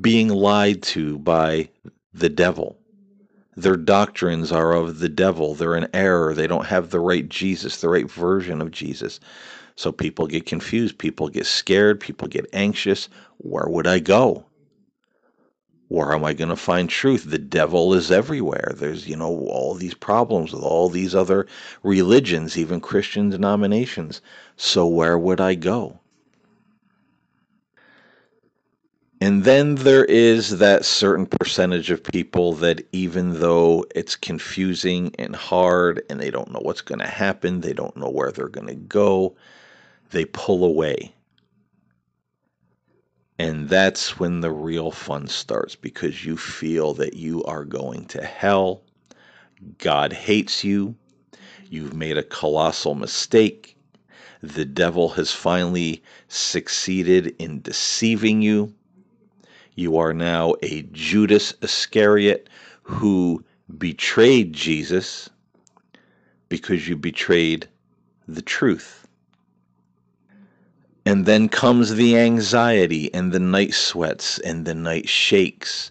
being 0.00 0.28
lied 0.28 0.82
to 0.82 1.18
by 1.18 1.70
the 2.12 2.28
devil. 2.28 2.76
Their 3.56 3.76
doctrines 3.76 4.50
are 4.50 4.72
of 4.72 4.98
the 4.98 5.08
devil. 5.08 5.54
They're 5.54 5.76
in 5.76 5.88
error. 5.94 6.34
They 6.34 6.46
don't 6.46 6.66
have 6.66 6.90
the 6.90 7.00
right 7.00 7.28
Jesus, 7.28 7.80
the 7.80 7.88
right 7.88 8.10
version 8.10 8.60
of 8.60 8.70
Jesus. 8.72 9.20
So 9.76 9.92
people 9.92 10.26
get 10.26 10.46
confused. 10.46 10.98
People 10.98 11.28
get 11.28 11.46
scared. 11.46 12.00
People 12.00 12.26
get 12.26 12.46
anxious. 12.52 13.08
Where 13.38 13.68
would 13.68 13.86
I 13.86 14.00
go? 14.00 14.46
Where 15.90 16.12
am 16.12 16.24
I 16.24 16.34
going 16.34 16.50
to 16.50 16.56
find 16.56 16.88
truth? 16.88 17.24
The 17.24 17.36
devil 17.36 17.92
is 17.94 18.12
everywhere. 18.12 18.74
There's, 18.76 19.08
you 19.08 19.16
know, 19.16 19.48
all 19.48 19.74
these 19.74 19.92
problems 19.92 20.52
with 20.52 20.62
all 20.62 20.88
these 20.88 21.16
other 21.16 21.48
religions, 21.82 22.56
even 22.56 22.80
Christian 22.80 23.28
denominations. 23.28 24.20
So 24.56 24.86
where 24.86 25.18
would 25.18 25.40
I 25.40 25.56
go? 25.56 25.98
And 29.20 29.42
then 29.42 29.74
there 29.74 30.04
is 30.04 30.58
that 30.58 30.84
certain 30.84 31.26
percentage 31.26 31.90
of 31.90 32.04
people 32.04 32.52
that, 32.54 32.86
even 32.92 33.40
though 33.40 33.84
it's 33.92 34.14
confusing 34.14 35.12
and 35.18 35.34
hard 35.34 36.04
and 36.08 36.20
they 36.20 36.30
don't 36.30 36.52
know 36.52 36.60
what's 36.62 36.82
going 36.82 37.00
to 37.00 37.08
happen, 37.08 37.62
they 37.62 37.72
don't 37.72 37.96
know 37.96 38.08
where 38.08 38.30
they're 38.30 38.46
going 38.46 38.68
to 38.68 38.76
go, 38.76 39.34
they 40.12 40.24
pull 40.24 40.64
away. 40.64 41.12
And 43.40 43.68
that's 43.68 44.18
when 44.18 44.40
the 44.40 44.50
real 44.50 44.90
fun 44.90 45.26
starts 45.26 45.74
because 45.74 46.24
you 46.24 46.36
feel 46.36 46.94
that 46.94 47.14
you 47.14 47.42
are 47.44 47.64
going 47.64 48.04
to 48.06 48.22
hell. 48.22 48.82
God 49.78 50.12
hates 50.12 50.62
you. 50.62 50.94
You've 51.68 51.94
made 51.94 52.18
a 52.18 52.22
colossal 52.22 52.94
mistake. 52.94 53.76
The 54.42 54.64
devil 54.64 55.08
has 55.10 55.32
finally 55.32 56.02
succeeded 56.28 57.34
in 57.38 57.62
deceiving 57.62 58.42
you 58.42 58.74
you 59.80 59.96
are 59.96 60.12
now 60.12 60.54
a 60.62 60.82
Judas 60.92 61.54
Iscariot 61.62 62.50
who 62.82 63.42
betrayed 63.78 64.52
Jesus 64.52 65.30
because 66.50 66.86
you 66.86 66.96
betrayed 66.96 67.66
the 68.28 68.42
truth. 68.42 68.99
And 71.06 71.26
then 71.26 71.48
comes 71.48 71.94
the 71.94 72.16
anxiety 72.18 73.12
and 73.14 73.32
the 73.32 73.40
night 73.40 73.74
sweats 73.74 74.38
and 74.40 74.66
the 74.66 74.74
night 74.74 75.08
shakes 75.08 75.90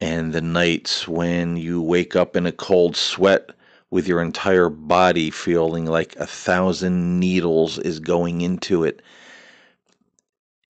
and 0.00 0.32
the 0.32 0.42
nights 0.42 1.08
when 1.08 1.56
you 1.56 1.80
wake 1.82 2.14
up 2.16 2.36
in 2.36 2.46
a 2.46 2.52
cold 2.52 2.96
sweat 2.96 3.50
with 3.90 4.06
your 4.06 4.22
entire 4.22 4.68
body 4.68 5.30
feeling 5.30 5.86
like 5.86 6.14
a 6.16 6.26
thousand 6.26 7.18
needles 7.18 7.78
is 7.78 7.98
going 8.00 8.42
into 8.42 8.84
it 8.84 9.02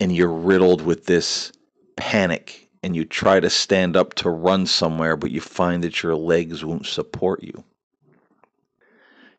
and 0.00 0.14
you're 0.14 0.32
riddled 0.32 0.82
with 0.82 1.06
this 1.06 1.52
panic 1.96 2.68
and 2.82 2.94
you 2.94 3.04
try 3.04 3.40
to 3.40 3.50
stand 3.50 3.96
up 3.96 4.14
to 4.14 4.30
run 4.30 4.66
somewhere, 4.66 5.16
but 5.16 5.30
you 5.30 5.40
find 5.40 5.82
that 5.82 6.02
your 6.02 6.14
legs 6.14 6.64
won't 6.64 6.86
support 6.86 7.42
you. 7.42 7.64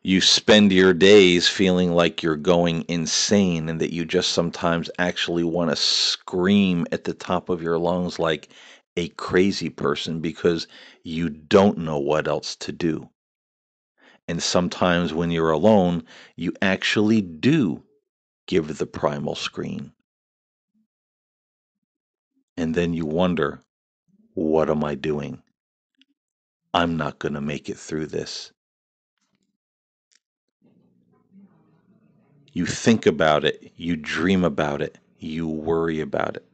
You 0.02 0.20
spend 0.20 0.72
your 0.72 0.94
days 0.94 1.48
feeling 1.48 1.92
like 1.92 2.22
you're 2.22 2.36
going 2.36 2.84
insane 2.88 3.68
and 3.68 3.80
that 3.80 3.92
you 3.92 4.04
just 4.04 4.30
sometimes 4.30 4.90
actually 4.98 5.44
want 5.44 5.70
to 5.70 5.76
scream 5.76 6.86
at 6.92 7.04
the 7.04 7.14
top 7.14 7.48
of 7.48 7.62
your 7.62 7.78
lungs 7.78 8.18
like 8.18 8.48
a 8.96 9.08
crazy 9.10 9.70
person 9.70 10.20
because 10.20 10.68
you 11.02 11.28
don't 11.28 11.78
know 11.78 11.98
what 11.98 12.28
else 12.28 12.56
to 12.56 12.72
do. 12.72 13.10
And 14.28 14.42
sometimes 14.42 15.12
when 15.12 15.30
you're 15.30 15.50
alone, 15.50 16.04
you 16.36 16.52
actually 16.62 17.20
do 17.20 17.82
give 18.46 18.78
the 18.78 18.86
primal 18.86 19.34
scream. 19.34 19.92
And 22.56 22.74
then 22.74 22.94
you 22.94 23.06
wonder, 23.06 23.62
what 24.34 24.70
am 24.70 24.84
I 24.84 24.94
doing? 24.94 25.42
I'm 26.74 26.96
not 26.96 27.18
going 27.18 27.34
to 27.34 27.40
make 27.40 27.68
it 27.68 27.78
through 27.78 28.06
this. 28.06 28.52
You 32.52 32.66
think 32.66 33.06
about 33.06 33.44
it, 33.44 33.72
you 33.76 33.96
dream 33.96 34.44
about 34.44 34.82
it, 34.82 34.98
you 35.18 35.46
worry 35.46 36.00
about 36.00 36.36
it. 36.36 36.44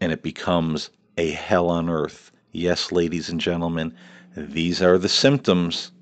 And 0.00 0.12
it 0.12 0.22
becomes 0.22 0.90
a 1.16 1.30
hell 1.30 1.68
on 1.68 1.88
earth. 1.88 2.30
Yes, 2.52 2.92
ladies 2.92 3.28
and 3.28 3.40
gentlemen, 3.40 3.94
these 4.36 4.82
are 4.82 4.98
the 4.98 5.08
symptoms 5.08 5.92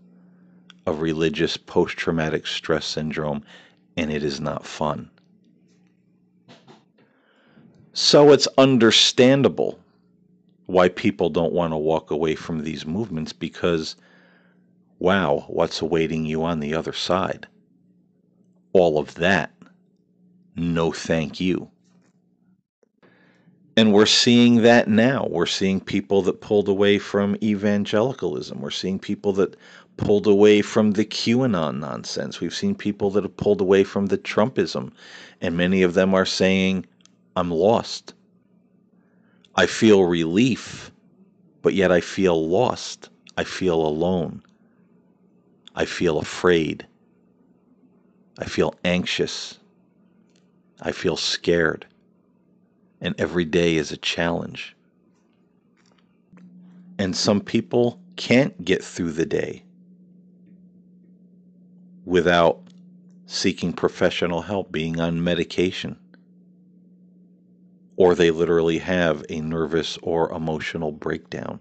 of 0.86 1.00
religious 1.00 1.56
post 1.56 1.96
traumatic 1.96 2.46
stress 2.46 2.84
syndrome, 2.84 3.44
and 3.96 4.12
it 4.12 4.22
is 4.22 4.40
not 4.40 4.66
fun. 4.66 5.10
So 7.92 8.32
it's 8.32 8.48
understandable 8.58 9.78
why 10.66 10.88
people 10.88 11.28
don't 11.28 11.52
want 11.52 11.72
to 11.72 11.76
walk 11.76 12.10
away 12.10 12.34
from 12.34 12.62
these 12.62 12.86
movements 12.86 13.32
because, 13.32 13.96
wow, 15.02 15.44
what's 15.48 15.82
awaiting 15.82 16.24
you 16.24 16.44
on 16.44 16.60
the 16.60 16.72
other 16.72 16.92
side? 16.92 17.48
All 18.72 18.98
of 18.98 19.16
that. 19.16 19.50
No, 20.54 20.92
thank 20.92 21.40
you. 21.40 21.68
And 23.76 23.92
we're 23.92 24.06
seeing 24.06 24.62
that 24.62 24.86
now. 24.86 25.26
We're 25.28 25.46
seeing 25.46 25.80
people 25.80 26.22
that 26.22 26.40
pulled 26.40 26.68
away 26.68 27.00
from 27.00 27.36
evangelicalism. 27.42 28.60
We're 28.60 28.70
seeing 28.70 29.00
people 29.00 29.32
that 29.32 29.56
pulled 29.96 30.28
away 30.28 30.62
from 30.62 30.92
the 30.92 31.04
QAnon 31.04 31.80
nonsense. 31.80 32.38
We've 32.38 32.54
seen 32.54 32.76
people 32.76 33.10
that 33.10 33.24
have 33.24 33.36
pulled 33.36 33.60
away 33.60 33.82
from 33.82 34.06
the 34.06 34.18
Trumpism. 34.18 34.92
And 35.40 35.56
many 35.56 35.82
of 35.82 35.94
them 35.94 36.14
are 36.14 36.26
saying, 36.26 36.86
I'm 37.34 37.50
lost. 37.50 38.14
I 39.56 39.66
feel 39.66 40.04
relief, 40.04 40.92
but 41.60 41.74
yet 41.74 41.90
I 41.90 42.00
feel 42.00 42.48
lost. 42.48 43.10
I 43.36 43.42
feel 43.42 43.84
alone. 43.84 44.44
I 45.74 45.84
feel 45.84 46.18
afraid. 46.18 46.86
I 48.38 48.44
feel 48.44 48.74
anxious. 48.84 49.58
I 50.80 50.92
feel 50.92 51.16
scared. 51.16 51.86
And 53.00 53.14
every 53.18 53.44
day 53.44 53.76
is 53.76 53.92
a 53.92 53.96
challenge. 53.96 54.76
And 56.98 57.16
some 57.16 57.40
people 57.40 58.00
can't 58.16 58.64
get 58.64 58.84
through 58.84 59.12
the 59.12 59.26
day 59.26 59.64
without 62.04 62.60
seeking 63.26 63.72
professional 63.72 64.42
help, 64.42 64.70
being 64.70 65.00
on 65.00 65.22
medication 65.22 65.96
or 67.96 68.14
they 68.14 68.30
literally 68.30 68.78
have 68.78 69.24
a 69.28 69.40
nervous 69.40 69.98
or 70.02 70.32
emotional 70.32 70.92
breakdown 70.92 71.60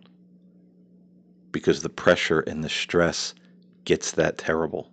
because 1.52 1.82
the 1.82 1.90
pressure 1.90 2.40
and 2.42 2.64
the 2.64 2.70
stress 2.70 3.34
gets 3.86 4.12
that 4.12 4.38
terrible. 4.38 4.90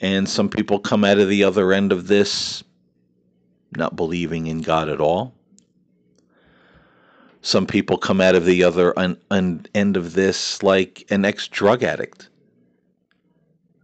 And 0.00 0.28
some 0.28 0.48
people 0.48 0.78
come 0.78 1.04
out 1.04 1.18
of 1.18 1.28
the 1.28 1.44
other 1.44 1.72
end 1.72 1.92
of 1.92 2.06
this 2.08 2.64
not 3.76 3.96
believing 3.96 4.46
in 4.46 4.62
God 4.62 4.88
at 4.88 5.00
all. 5.00 5.34
Some 7.42 7.66
people 7.66 7.98
come 7.98 8.20
out 8.20 8.34
of 8.34 8.44
the 8.46 8.64
other 8.64 8.98
un- 8.98 9.18
un- 9.30 9.66
end 9.74 9.96
of 9.96 10.14
this 10.14 10.62
like 10.62 11.06
an 11.10 11.24
ex 11.24 11.48
drug 11.48 11.82
addict. 11.82 12.28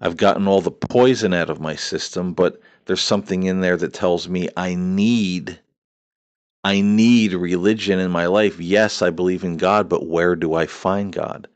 I've 0.01 0.17
gotten 0.17 0.49
all 0.49 0.63
the 0.63 0.71
poison 0.71 1.35
out 1.35 1.51
of 1.51 1.61
my 1.61 1.77
system, 1.77 2.33
but 2.33 2.61
there's 2.87 3.03
something 3.03 3.43
in 3.43 3.61
there 3.61 3.77
that 3.77 3.93
tells 3.93 4.29
me 4.29 4.49
I 4.57 4.75
need 4.75 5.59
I 6.65 6.81
need 6.83 7.33
religion 7.33 7.99
in 7.99 8.11
my 8.11 8.27
life. 8.27 8.61
Yes, 8.61 9.01
I 9.03 9.11
believe 9.11 9.45
in 9.45 9.57
God, 9.57 9.89
but 9.89 10.07
where 10.07 10.37
do 10.37 10.55
I 10.55 10.67
find 10.67 11.13
God? 11.13 11.49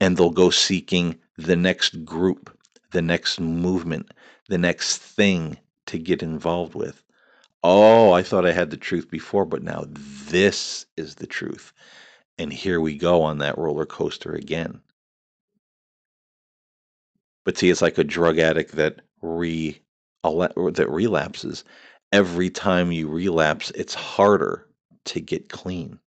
And 0.00 0.16
they'll 0.16 0.30
go 0.30 0.50
seeking 0.50 1.18
the 1.36 1.56
next 1.56 2.04
group, 2.04 2.56
the 2.92 3.02
next 3.02 3.40
movement, 3.40 4.12
the 4.48 4.58
next 4.58 4.98
thing 4.98 5.58
to 5.86 5.98
get 5.98 6.22
involved 6.22 6.74
with. 6.74 7.02
Oh, 7.62 8.12
I 8.12 8.22
thought 8.22 8.46
I 8.46 8.52
had 8.52 8.70
the 8.70 8.76
truth 8.76 9.10
before, 9.10 9.44
but 9.44 9.62
now 9.62 9.84
this 9.88 10.86
is 10.96 11.16
the 11.16 11.26
truth. 11.26 11.72
And 12.38 12.52
here 12.52 12.80
we 12.80 12.96
go 12.96 13.22
on 13.22 13.38
that 13.38 13.58
roller 13.58 13.86
coaster 13.86 14.32
again. 14.32 14.80
But 17.44 17.56
see, 17.56 17.70
it's 17.70 17.82
like 17.82 17.98
a 17.98 18.04
drug 18.04 18.38
addict 18.38 18.72
that 18.72 19.00
re 19.22 19.80
that 20.24 20.86
relapses, 20.88 21.64
every 22.12 22.50
time 22.50 22.90
you 22.92 23.08
relapse, 23.08 23.70
it's 23.76 23.94
harder 23.94 24.66
to 25.04 25.20
get 25.20 25.48
clean. 25.48 26.00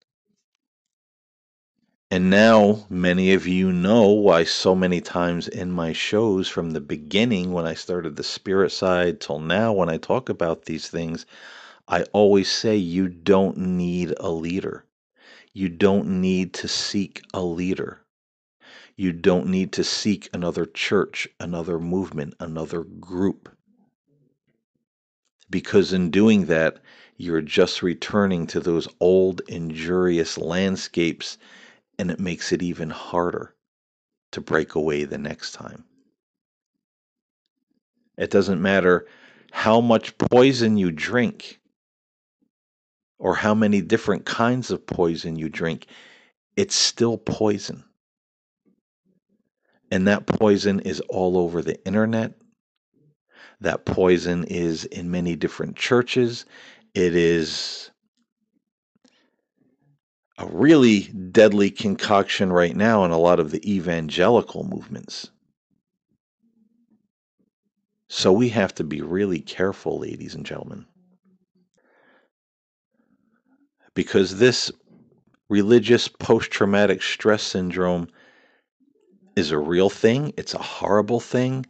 And 2.10 2.30
now, 2.30 2.86
many 2.90 3.34
of 3.34 3.48
you 3.48 3.74
know 3.74 4.08
why 4.08 4.46
so 4.46 4.74
many 4.74 5.02
times 5.02 5.50
in 5.50 5.74
my 5.74 5.92
shows 5.92 6.48
from 6.48 6.72
the 6.72 6.80
beginning, 6.80 7.52
when 7.52 7.68
I 7.68 7.74
started 7.74 8.16
the 8.16 8.24
spirit 8.24 8.72
side 8.72 9.20
till 9.20 9.40
now, 9.40 9.74
when 9.74 9.90
I 9.90 9.98
talk 9.98 10.30
about 10.30 10.64
these 10.66 10.88
things, 10.88 11.26
I 11.86 12.04
always 12.14 12.50
say 12.50 12.78
you 12.78 13.10
don't 13.10 13.58
need 13.58 14.14
a 14.22 14.32
leader. 14.32 14.86
You 15.52 15.68
don't 15.68 16.22
need 16.22 16.54
to 16.54 16.70
seek 16.70 17.24
a 17.34 17.44
leader. 17.44 18.06
You 18.96 19.12
don't 19.12 19.48
need 19.48 19.74
to 19.74 19.84
seek 19.84 20.30
another 20.32 20.66
church, 20.66 21.28
another 21.42 21.78
movement, 21.78 22.36
another 22.40 22.84
group. 22.84 23.50
Because 25.50 25.92
in 25.92 26.10
doing 26.10 26.46
that, 26.46 26.78
you're 27.18 27.42
just 27.42 27.84
returning 27.84 28.48
to 28.48 28.62
those 28.62 28.88
old, 29.02 29.42
injurious 29.50 30.38
landscapes, 30.38 31.38
and 31.98 32.12
it 32.12 32.20
makes 32.20 32.52
it 32.52 32.62
even 32.62 32.90
harder 32.90 33.56
to 34.32 34.42
break 34.42 34.76
away 34.76 35.04
the 35.04 35.18
next 35.18 35.54
time. 35.54 35.86
It 38.18 38.32
doesn't 38.32 38.62
matter 38.62 39.08
how 39.52 39.82
much 39.82 40.18
poison 40.18 40.78
you 40.78 40.92
drink 40.92 41.60
or 43.20 43.36
how 43.36 43.54
many 43.54 43.82
different 43.82 44.26
kinds 44.26 44.72
of 44.72 44.86
poison 44.86 45.38
you 45.38 45.50
drink, 45.50 45.88
it's 46.56 46.76
still 46.76 47.18
poison. 47.18 47.84
And 49.90 50.08
that 50.08 50.28
poison 50.28 50.82
is 50.82 51.00
all 51.10 51.38
over 51.38 51.62
the 51.62 51.84
internet. 51.86 52.34
That 53.62 53.86
poison 53.86 54.44
is 54.44 54.86
in 54.86 55.10
many 55.10 55.36
different 55.36 55.76
churches. 55.76 56.46
It 56.94 57.16
is 57.16 57.90
a 60.38 60.46
really 60.46 61.02
deadly 61.32 61.72
concoction 61.72 62.52
right 62.54 62.76
now 62.76 63.04
in 63.04 63.12
a 63.12 63.18
lot 63.18 63.40
of 63.40 63.52
the 63.52 63.72
evangelical 63.72 64.64
movements. 64.64 65.30
So 68.10 68.32
we 68.32 68.50
have 68.50 68.74
to 68.76 68.84
be 68.84 69.02
really 69.02 69.40
careful, 69.40 70.00
ladies 70.00 70.36
and 70.36 70.46
gentlemen. 70.46 70.86
Because 73.96 74.38
this 74.38 74.72
religious 75.50 76.08
post 76.08 76.52
traumatic 76.52 77.02
stress 77.02 77.42
syndrome 77.42 78.08
is 79.36 79.52
a 79.52 79.58
real 79.58 79.90
thing, 79.90 80.34
it's 80.38 80.54
a 80.54 80.60
horrible 80.60 81.20
thing. 81.20 81.66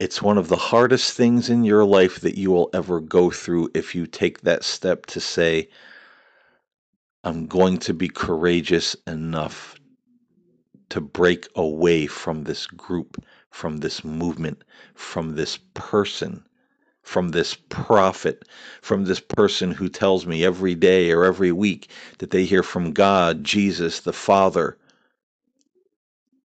It's 0.00 0.22
one 0.22 0.38
of 0.38 0.48
the 0.48 0.56
hardest 0.56 1.14
things 1.14 1.50
in 1.50 1.64
your 1.64 1.84
life 1.84 2.20
that 2.20 2.38
you 2.38 2.52
will 2.52 2.70
ever 2.72 3.00
go 3.00 3.30
through 3.30 3.70
if 3.74 3.96
you 3.96 4.06
take 4.06 4.42
that 4.42 4.62
step 4.62 5.06
to 5.06 5.20
say, 5.20 5.68
I'm 7.24 7.46
going 7.46 7.78
to 7.78 7.94
be 7.94 8.08
courageous 8.08 8.96
enough 9.06 9.74
to 10.90 11.00
break 11.00 11.48
away 11.54 12.06
from 12.06 12.44
this 12.44 12.66
group, 12.66 13.22
from 13.50 13.78
this 13.78 14.04
movement, 14.04 14.64
from 14.94 15.34
this 15.34 15.58
person, 15.74 16.44
from 17.02 17.30
this 17.30 17.54
prophet, 17.54 18.44
from 18.82 19.04
this 19.04 19.20
person 19.20 19.72
who 19.72 19.88
tells 19.88 20.26
me 20.26 20.44
every 20.44 20.74
day 20.74 21.10
or 21.10 21.24
every 21.24 21.52
week 21.52 21.90
that 22.18 22.30
they 22.30 22.44
hear 22.44 22.62
from 22.62 22.92
God, 22.92 23.44
Jesus, 23.44 24.00
the 24.00 24.12
Father, 24.12 24.78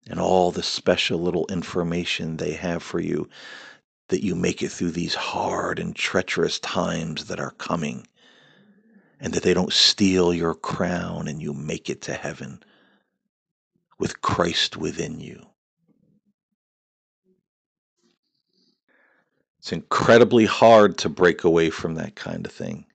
and 0.09 0.21
all 0.21 0.51
the 0.53 0.63
special 0.63 1.19
little 1.21 1.47
information 1.51 2.37
they 2.37 2.53
have 2.53 2.83
for 2.83 3.01
you 3.01 3.29
that 4.09 4.25
you 4.25 4.35
make 4.35 4.63
it 4.63 4.71
through 4.71 4.91
these 4.93 5.15
hard 5.15 5.79
and 5.79 5.95
treacherous 5.97 6.59
times 6.61 7.27
that 7.27 7.41
are 7.41 7.53
coming 7.53 8.07
and 9.21 9.33
that 9.33 9.43
they 9.43 9.55
don't 9.55 9.73
steal 9.73 10.33
your 10.33 10.55
crown 10.55 11.29
and 11.29 11.43
you 11.43 11.53
make 11.53 11.91
it 11.91 12.03
to 12.03 12.15
heaven 12.15 12.63
with 13.99 14.21
Christ 14.23 14.77
within 14.77 15.21
you. 15.21 15.45
It's 19.59 19.73
incredibly 19.73 20.47
hard 20.47 20.99
to 20.99 21.09
break 21.09 21.45
away 21.45 21.71
from 21.71 21.97
that 21.97 22.15
kind 22.15 22.47
of 22.47 22.53
thing. 22.53 22.87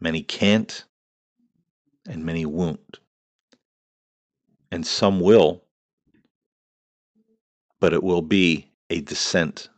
Many 0.00 0.22
can't, 0.22 0.84
and 2.08 2.24
many 2.24 2.46
won't. 2.46 2.98
And 4.72 4.86
some 4.86 5.20
will, 5.20 5.64
but 7.80 7.92
it 7.92 8.02
will 8.02 8.22
be 8.22 8.70
a 8.90 9.00
descent 9.00 9.68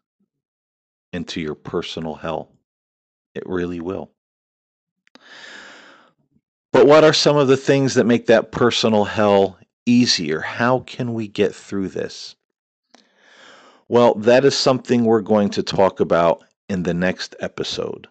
into 1.12 1.40
your 1.40 1.54
personal 1.54 2.14
hell. 2.14 2.52
It 3.34 3.42
really 3.46 3.80
will. 3.80 4.10
But 6.80 6.88
what 6.88 7.04
are 7.04 7.12
some 7.12 7.36
of 7.36 7.46
the 7.46 7.58
things 7.58 7.92
that 7.92 8.06
make 8.06 8.24
that 8.28 8.52
personal 8.52 9.04
hell 9.04 9.58
easier? 9.84 10.40
How 10.40 10.78
can 10.78 11.12
we 11.12 11.28
get 11.28 11.54
through 11.54 11.88
this? 11.88 12.36
Well, 13.88 14.14
that 14.14 14.46
is 14.46 14.56
something 14.56 15.04
we're 15.04 15.20
going 15.20 15.50
to 15.50 15.62
talk 15.62 16.00
about 16.00 16.42
in 16.70 16.84
the 16.84 16.94
next 16.94 17.36
episode. 17.40 18.08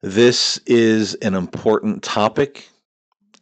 This 0.00 0.56
is 0.64 1.12
an 1.16 1.34
important 1.34 2.02
topic. 2.02 2.70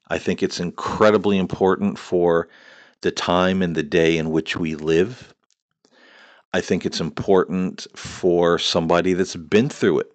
I 0.09 0.19
think 0.19 0.43
it's 0.43 0.59
incredibly 0.59 1.39
important 1.39 2.01
for 2.01 2.49
the 3.03 3.13
time 3.13 3.63
and 3.63 3.77
the 3.77 3.85
day 3.85 4.19
in 4.19 4.31
which 4.31 4.57
we 4.57 4.75
live. 4.75 5.33
I 6.53 6.61
think 6.61 6.85
it's 6.85 6.99
important 6.99 7.87
for 7.95 8.59
somebody 8.59 9.13
that's 9.13 9.37
been 9.37 9.69
through 9.69 10.01
it 10.01 10.11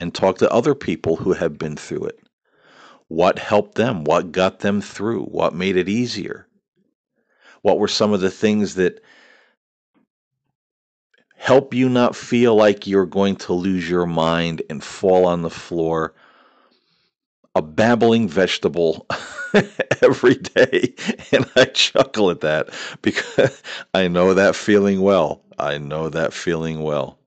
and 0.00 0.14
talk 0.14 0.38
to 0.38 0.50
other 0.50 0.74
people 0.74 1.16
who 1.16 1.34
have 1.34 1.58
been 1.58 1.76
through 1.76 2.04
it. 2.04 2.23
What 3.08 3.38
helped 3.38 3.76
them? 3.76 4.04
What 4.04 4.32
got 4.32 4.60
them 4.60 4.80
through? 4.80 5.24
What 5.24 5.54
made 5.54 5.76
it 5.76 5.88
easier? 5.88 6.48
What 7.62 7.78
were 7.78 7.88
some 7.88 8.12
of 8.12 8.20
the 8.20 8.30
things 8.30 8.74
that 8.76 9.02
help 11.36 11.74
you 11.74 11.88
not 11.88 12.16
feel 12.16 12.54
like 12.56 12.86
you're 12.86 13.06
going 13.06 13.36
to 13.36 13.52
lose 13.52 13.88
your 13.88 14.06
mind 14.06 14.62
and 14.70 14.82
fall 14.82 15.26
on 15.26 15.42
the 15.42 15.50
floor 15.50 16.14
a 17.54 17.62
babbling 17.62 18.28
vegetable 18.28 19.06
every 20.02 20.34
day 20.34 20.94
and 21.32 21.50
I 21.56 21.66
chuckle 21.66 22.30
at 22.30 22.40
that 22.40 22.70
because 23.02 23.62
I 23.94 24.08
know 24.08 24.34
that 24.34 24.56
feeling 24.56 25.02
well. 25.02 25.42
I 25.58 25.78
know 25.78 26.08
that 26.08 26.32
feeling 26.32 26.82
well. 26.82 27.18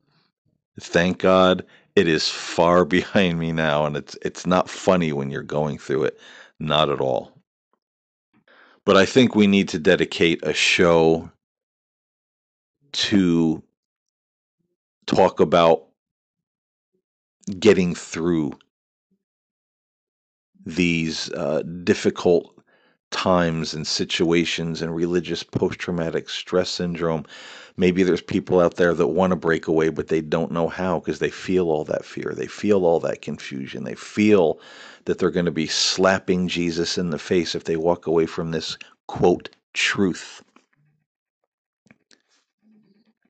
Thank 0.79 1.19
God 1.19 1.65
it 1.97 2.07
is 2.07 2.29
far 2.29 2.85
behind 2.97 3.39
me 3.39 3.51
now 3.51 3.85
and 3.85 3.97
it's 3.97 4.15
it's 4.21 4.45
not 4.45 4.69
funny 4.69 5.11
when 5.11 5.31
you're 5.31 5.43
going 5.43 5.79
through 5.79 6.03
it. 6.05 6.19
Not 6.59 6.89
at 6.89 7.01
all. 7.01 7.33
But 8.85 8.97
I 8.97 9.05
think 9.05 9.35
we 9.35 9.47
need 9.47 9.69
to 9.69 9.79
dedicate 9.79 10.39
a 10.43 10.53
show 10.53 11.29
to 12.93 13.63
talk 15.07 15.39
about 15.39 15.85
getting 17.59 17.95
through 17.95 18.53
these 20.65 21.31
uh, 21.33 21.63
difficult 21.83 22.53
times 23.11 23.73
and 23.73 23.87
situations 23.87 24.81
and 24.81 24.95
religious 24.95 25.43
post 25.43 25.79
traumatic 25.79 26.29
stress 26.29 26.69
syndrome. 26.69 27.25
Maybe 27.77 28.01
there's 28.01 28.21
people 28.21 28.59
out 28.59 28.75
there 28.75 28.93
that 28.95 29.07
want 29.07 29.31
to 29.31 29.35
break 29.35 29.67
away, 29.67 29.89
but 29.89 30.07
they 30.07 30.21
don't 30.21 30.51
know 30.51 30.67
how 30.67 30.99
because 30.99 31.19
they 31.19 31.29
feel 31.29 31.69
all 31.69 31.83
that 31.85 32.03
fear. 32.05 32.33
They 32.35 32.47
feel 32.47 32.85
all 32.85 32.99
that 33.01 33.21
confusion. 33.21 33.83
They 33.83 33.93
feel 33.93 34.59
that 35.05 35.19
they're 35.19 35.29
going 35.29 35.45
to 35.45 35.51
be 35.51 35.67
slapping 35.67 36.47
Jesus 36.47 36.97
in 36.97 37.11
the 37.11 37.19
face 37.19 37.53
if 37.53 37.65
they 37.65 37.77
walk 37.77 38.07
away 38.07 38.25
from 38.25 38.49
this 38.51 38.77
quote 39.07 39.49
truth. 39.73 40.43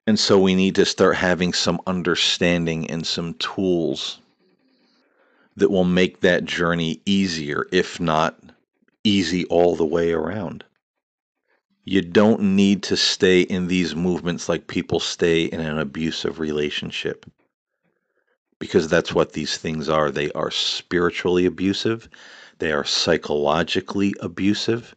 And 0.08 0.18
so 0.18 0.40
we 0.40 0.56
need 0.56 0.76
to 0.76 0.86
start 0.86 1.18
having 1.18 1.52
some 1.52 1.82
understanding 1.86 2.90
and 2.90 3.06
some 3.06 3.34
tools 3.36 4.20
that 5.58 5.70
will 5.70 5.84
make 5.84 6.22
that 6.22 6.46
journey 6.46 7.02
easier, 7.06 7.66
if 7.74 8.00
not 8.00 8.40
easy 9.04 9.44
all 9.48 9.76
the 9.76 9.86
way 9.86 10.14
around. 10.14 10.64
You 11.90 12.02
don't 12.02 12.42
need 12.42 12.84
to 12.84 12.98
stay 12.98 13.40
in 13.40 13.68
these 13.68 13.96
movements 13.96 14.50
like 14.50 14.68
people 14.68 15.00
stay 15.00 15.46
in 15.46 15.62
an 15.62 15.80
abusive 15.80 16.38
relationship. 16.38 17.26
Because 18.60 18.90
that's 18.90 19.14
what 19.16 19.32
these 19.32 19.56
things 19.58 19.88
are. 19.88 20.12
They 20.12 20.30
are 20.34 20.52
spiritually 20.52 21.46
abusive, 21.46 22.10
they 22.60 22.74
are 22.74 22.84
psychologically 22.84 24.14
abusive, 24.20 24.96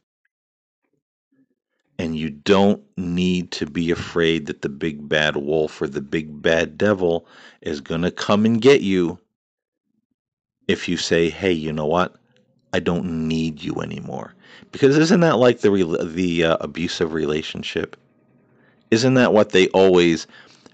and 1.96 2.16
you 2.16 2.28
don't 2.28 2.82
need 2.96 3.52
to 3.52 3.66
be 3.66 3.92
afraid 3.92 4.46
that 4.46 4.62
the 4.62 4.68
big 4.68 5.08
bad 5.08 5.36
wolf 5.36 5.80
or 5.80 5.86
the 5.86 6.00
big 6.00 6.42
bad 6.42 6.76
devil 6.76 7.28
is 7.60 7.80
going 7.80 8.02
to 8.02 8.10
come 8.10 8.44
and 8.44 8.60
get 8.60 8.80
you 8.80 9.16
if 10.66 10.88
you 10.88 10.96
say, 10.96 11.30
hey, 11.30 11.52
you 11.52 11.72
know 11.72 11.86
what? 11.86 12.16
I 12.72 12.80
don't 12.80 13.28
need 13.28 13.62
you 13.62 13.74
anymore. 13.76 14.34
Because 14.72 14.96
isn't 14.96 15.20
that 15.20 15.38
like 15.38 15.60
the, 15.60 15.70
the 16.04 16.44
uh, 16.44 16.56
abusive 16.60 17.12
relationship? 17.12 17.96
Isn't 18.90 19.14
that 19.14 19.32
what 19.32 19.50
they 19.50 19.68
always 19.68 20.26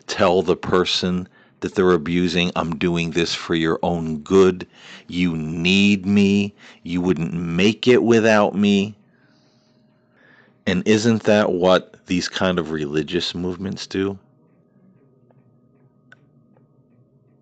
tell 0.07 0.43
the 0.43 0.57
person 0.57 1.29
that 1.61 1.75
they're 1.75 1.93
abusing? 1.93 2.53
I'm 2.57 2.77
doing 2.77 3.11
this 3.11 3.35
for 3.35 3.55
your 3.55 3.79
own 3.83 4.19
good. 4.19 4.67
You 5.09 5.37
need 5.37 6.07
me. 6.07 6.55
You 6.83 7.01
wouldn't 7.01 7.35
make 7.35 7.89
it 7.89 8.03
without 8.03 8.55
me. 8.55 8.95
And 10.67 10.87
isn't 10.87 11.23
that 11.25 11.53
what 11.53 12.07
these 12.07 12.29
kind 12.29 12.59
of 12.59 12.73
religious 12.73 13.35
movements 13.35 13.87
do? 13.87 14.19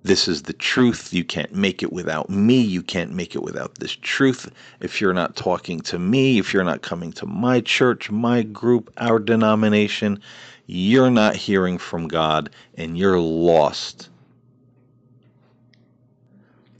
This 0.05 0.29
is 0.29 0.43
the 0.43 0.53
truth. 0.53 1.15
You 1.15 1.25
can't 1.25 1.55
make 1.55 1.83
it 1.83 1.91
without 1.91 2.29
me. 2.29 2.61
You 2.61 2.83
can't 2.83 3.13
make 3.13 3.35
it 3.35 3.43
without 3.43 3.77
this 3.77 3.97
truth. 3.97 4.51
If 4.81 5.01
you're 5.01 5.15
not 5.15 5.35
talking 5.35 5.81
to 5.81 5.99
me, 5.99 6.39
if 6.39 6.53
you're 6.53 6.63
not 6.63 6.83
coming 6.83 7.11
to 7.13 7.27
my 7.27 7.63
church, 7.63 8.11
my 8.11 8.43
group, 8.43 8.93
our 8.99 9.19
denomination, 9.19 10.21
you're 10.67 11.11
not 11.11 11.37
hearing 11.37 11.79
from 11.79 12.07
God 12.07 12.51
and 12.77 12.99
you're 12.99 13.19
lost. 13.19 14.11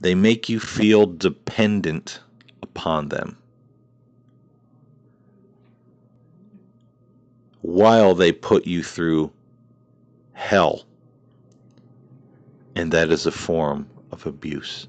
They 0.01 0.13
make 0.13 0.47
you 0.47 0.59
feel 0.59 1.07
dependent 1.07 2.19
upon 2.61 3.09
them. 3.09 3.37
While 7.61 8.13
they 8.13 8.31
put 8.31 8.67
you 8.67 8.83
through 8.83 9.31
hell 10.33 10.85
and 12.75 12.91
that 12.91 13.09
is 13.09 13.25
a 13.25 13.31
form 13.31 13.87
of 14.11 14.25
abuse. 14.25 14.87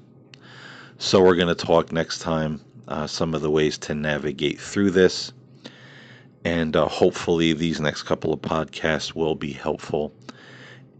So, 0.97 1.23
we're 1.23 1.35
going 1.35 1.55
to 1.55 1.65
talk 1.65 1.91
next 1.91 2.19
time 2.19 2.61
uh, 2.87 3.07
some 3.07 3.33
of 3.33 3.41
the 3.41 3.51
ways 3.51 3.77
to 3.79 3.95
navigate 3.95 4.59
through 4.59 4.91
this. 4.91 5.31
And 6.43 6.75
uh, 6.75 6.87
hopefully, 6.87 7.53
these 7.53 7.79
next 7.79 8.03
couple 8.03 8.33
of 8.33 8.41
podcasts 8.41 9.13
will 9.13 9.35
be 9.35 9.51
helpful 9.51 10.13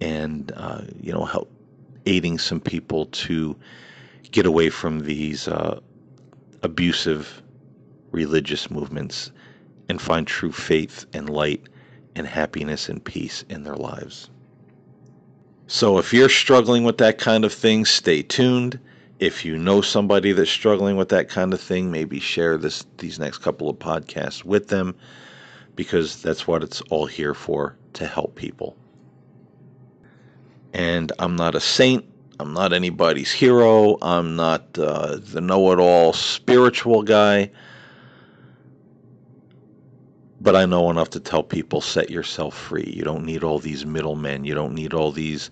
and, 0.01 0.51
uh, 0.55 0.81
you 0.99 1.11
know, 1.11 1.25
help 1.25 1.51
aiding 2.05 2.38
some 2.38 2.59
people 2.59 3.07
to 3.07 3.55
get 4.31 4.45
away 4.45 4.69
from 4.69 4.99
these 4.99 5.47
uh, 5.47 5.79
abusive 6.63 7.41
religious 8.11 8.69
movements 8.69 9.31
and 9.89 10.01
find 10.01 10.27
true 10.27 10.51
faith 10.51 11.05
and 11.13 11.29
light 11.29 11.67
and 12.15 12.27
happiness 12.27 12.89
and 12.89 13.03
peace 13.03 13.43
in 13.49 13.63
their 13.63 13.75
lives. 13.75 14.29
So 15.68 15.97
if 15.97 16.13
you're 16.13 16.30
struggling 16.30 16.86
with 16.86 16.97
that 16.99 17.18
kind 17.18 17.43
of 17.43 17.53
thing, 17.53 17.84
stay 17.84 18.22
tuned. 18.22 18.80
If 19.20 19.43
you 19.43 19.57
know 19.57 19.82
somebody 19.82 20.32
that's 20.32 20.49
struggling 20.49 20.95
with 20.95 21.09
that 21.09 21.28
kind 21.28 21.53
of 21.53 21.59
thing, 21.59 21.91
maybe 21.91 22.22
share 22.22 22.57
this 22.57 22.86
these 22.99 23.20
next 23.20 23.39
couple 23.39 23.70
of 23.70 23.78
podcasts 23.78 24.45
with 24.45 24.70
them 24.70 24.95
because 25.76 26.22
that's 26.22 26.47
what 26.47 26.63
it's 26.63 26.80
all 26.89 27.05
here 27.05 27.34
for 27.34 27.76
to 27.93 28.07
help 28.07 28.36
people. 28.36 28.78
And 30.74 31.11
I'm 31.20 31.36
not 31.36 31.53
a 31.53 31.59
saint. 31.59 32.05
I'm 32.39 32.53
not 32.53 32.72
anybody's 32.72 33.32
hero. 33.32 33.97
I'm 34.01 34.38
not 34.38 34.78
uh, 34.78 35.18
the 35.20 35.41
know 35.41 35.72
it 35.74 35.80
all 35.80 36.13
spiritual 36.13 37.03
guy. 37.03 37.51
But 40.41 40.55
I 40.55 40.65
know 40.65 40.89
enough 40.91 41.11
to 41.11 41.19
tell 41.19 41.43
people 41.43 41.81
set 41.81 42.09
yourself 42.11 42.55
free. 42.57 42.93
You 42.95 43.03
don't 43.03 43.25
need 43.25 43.43
all 43.43 43.59
these 43.59 43.85
middlemen. 43.85 44.45
You 44.45 44.55
don't 44.55 44.75
need 44.75 44.93
all 44.93 45.11
these 45.11 45.49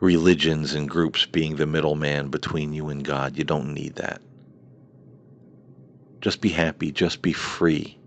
religions 0.00 0.74
and 0.74 0.88
groups 0.88 1.26
being 1.26 1.56
the 1.56 1.66
middleman 1.66 2.28
between 2.28 2.72
you 2.72 2.88
and 2.88 3.04
God. 3.04 3.38
You 3.38 3.44
don't 3.44 3.74
need 3.74 3.96
that. 3.96 4.22
Just 6.20 6.40
be 6.40 6.50
happy. 6.50 6.92
Just 6.92 7.22
be 7.22 7.32
free. 7.32 7.98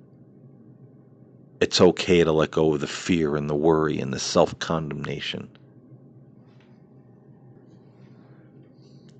It's 1.61 1.81
okay 1.81 2.23
to 2.23 2.31
let 2.31 2.51
go 2.51 2.73
of 2.73 2.81
the 2.81 2.87
fear 2.87 3.35
and 3.35 3.49
the 3.49 3.55
worry 3.55 3.99
and 3.99 4.13
the 4.13 4.19
self 4.19 4.57
condemnation. 4.59 5.49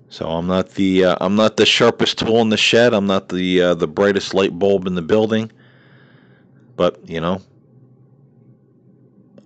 So 0.08 0.28
I'm 0.28 0.46
not 0.46 0.70
the 0.70 1.04
uh, 1.06 1.16
I'm 1.20 1.36
not 1.36 1.56
the 1.56 1.66
sharpest 1.66 2.18
tool 2.18 2.40
in 2.40 2.50
the 2.50 2.56
shed. 2.56 2.94
I'm 2.94 3.06
not 3.06 3.28
the 3.28 3.62
uh, 3.62 3.74
the 3.74 3.88
brightest 3.88 4.34
light 4.34 4.58
bulb 4.58 4.86
in 4.86 4.94
the 4.94 5.02
building. 5.02 5.50
But, 6.76 7.08
you 7.08 7.20
know, 7.20 7.42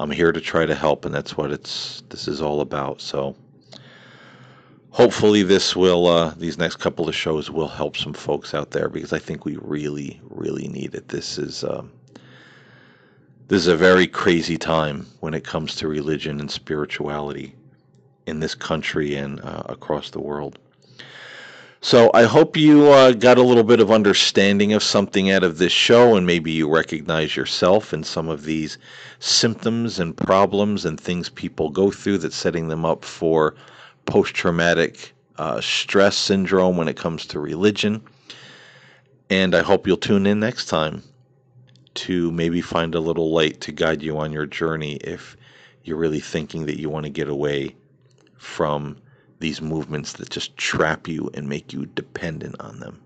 I'm 0.00 0.10
here 0.10 0.32
to 0.32 0.40
try 0.40 0.66
to 0.66 0.74
help 0.74 1.04
and 1.04 1.14
that's 1.14 1.36
what 1.36 1.50
it's 1.50 2.02
this 2.08 2.26
is 2.26 2.42
all 2.42 2.60
about. 2.60 3.00
So 3.00 3.36
hopefully 4.90 5.42
this 5.42 5.76
will 5.76 6.06
uh, 6.06 6.34
these 6.36 6.58
next 6.58 6.76
couple 6.76 7.08
of 7.08 7.14
shows 7.14 7.50
will 7.50 7.68
help 7.68 7.96
some 7.96 8.12
folks 8.12 8.54
out 8.54 8.70
there 8.70 8.88
because 8.88 9.12
I 9.12 9.18
think 9.18 9.44
we 9.44 9.56
really 9.56 10.20
really 10.28 10.68
need 10.68 10.94
it. 10.94 11.08
This 11.08 11.38
is 11.38 11.64
um, 11.64 11.92
this 13.48 13.60
is 13.60 13.68
a 13.68 13.76
very 13.76 14.06
crazy 14.06 14.56
time 14.56 15.06
when 15.20 15.34
it 15.34 15.44
comes 15.44 15.76
to 15.76 15.88
religion 15.88 16.40
and 16.40 16.50
spirituality 16.50 17.54
in 18.26 18.40
this 18.40 18.54
country 18.54 19.14
and 19.14 19.40
uh, 19.42 19.62
across 19.66 20.10
the 20.10 20.20
world. 20.20 20.58
So 21.84 22.10
I 22.14 22.22
hope 22.22 22.56
you 22.56 22.86
uh, 22.92 23.12
got 23.12 23.36
a 23.36 23.42
little 23.42 23.62
bit 23.62 23.78
of 23.78 23.90
understanding 23.90 24.72
of 24.72 24.82
something 24.82 25.30
out 25.30 25.44
of 25.44 25.58
this 25.58 25.70
show, 25.70 26.16
and 26.16 26.26
maybe 26.26 26.50
you 26.50 26.66
recognize 26.66 27.36
yourself 27.36 27.92
in 27.92 28.04
some 28.04 28.30
of 28.30 28.44
these 28.44 28.78
symptoms 29.18 29.98
and 29.98 30.16
problems 30.16 30.86
and 30.86 30.98
things 30.98 31.28
people 31.28 31.68
go 31.68 31.90
through 31.90 32.16
that's 32.16 32.36
setting 32.36 32.68
them 32.68 32.86
up 32.86 33.04
for 33.04 33.54
post 34.06 34.32
traumatic 34.32 35.12
uh, 35.36 35.60
stress 35.60 36.16
syndrome 36.16 36.78
when 36.78 36.88
it 36.88 36.96
comes 36.96 37.26
to 37.26 37.38
religion. 37.38 38.02
And 39.28 39.54
I 39.54 39.60
hope 39.60 39.86
you'll 39.86 39.98
tune 39.98 40.26
in 40.26 40.40
next 40.40 40.70
time 40.70 41.02
to 41.96 42.32
maybe 42.32 42.62
find 42.62 42.94
a 42.94 43.00
little 43.00 43.30
light 43.30 43.60
to 43.60 43.72
guide 43.72 44.00
you 44.00 44.16
on 44.16 44.32
your 44.32 44.46
journey 44.46 44.94
if 45.02 45.36
you're 45.82 45.98
really 45.98 46.20
thinking 46.20 46.64
that 46.64 46.80
you 46.80 46.88
want 46.88 47.04
to 47.04 47.10
get 47.10 47.28
away 47.28 47.76
from 48.38 48.96
these 49.40 49.60
movements 49.60 50.14
that 50.14 50.30
just 50.30 50.56
trap 50.56 51.08
you 51.08 51.30
and 51.34 51.48
make 51.48 51.72
you 51.72 51.86
dependent 51.86 52.56
on 52.60 52.80
them. 52.80 53.00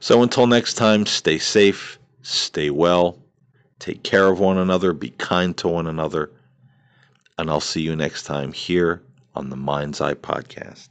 So 0.00 0.22
until 0.22 0.46
next 0.46 0.74
time, 0.74 1.06
stay 1.06 1.38
safe, 1.38 1.98
stay 2.22 2.70
well, 2.70 3.18
take 3.78 4.02
care 4.02 4.26
of 4.26 4.40
one 4.40 4.58
another, 4.58 4.92
be 4.92 5.10
kind 5.10 5.56
to 5.58 5.68
one 5.68 5.86
another, 5.86 6.30
and 7.38 7.50
I'll 7.50 7.60
see 7.60 7.82
you 7.82 7.96
next 7.96 8.24
time 8.24 8.52
here 8.52 9.02
on 9.34 9.50
the 9.50 9.56
Mind's 9.56 10.00
Eye 10.00 10.14
Podcast. 10.14 10.90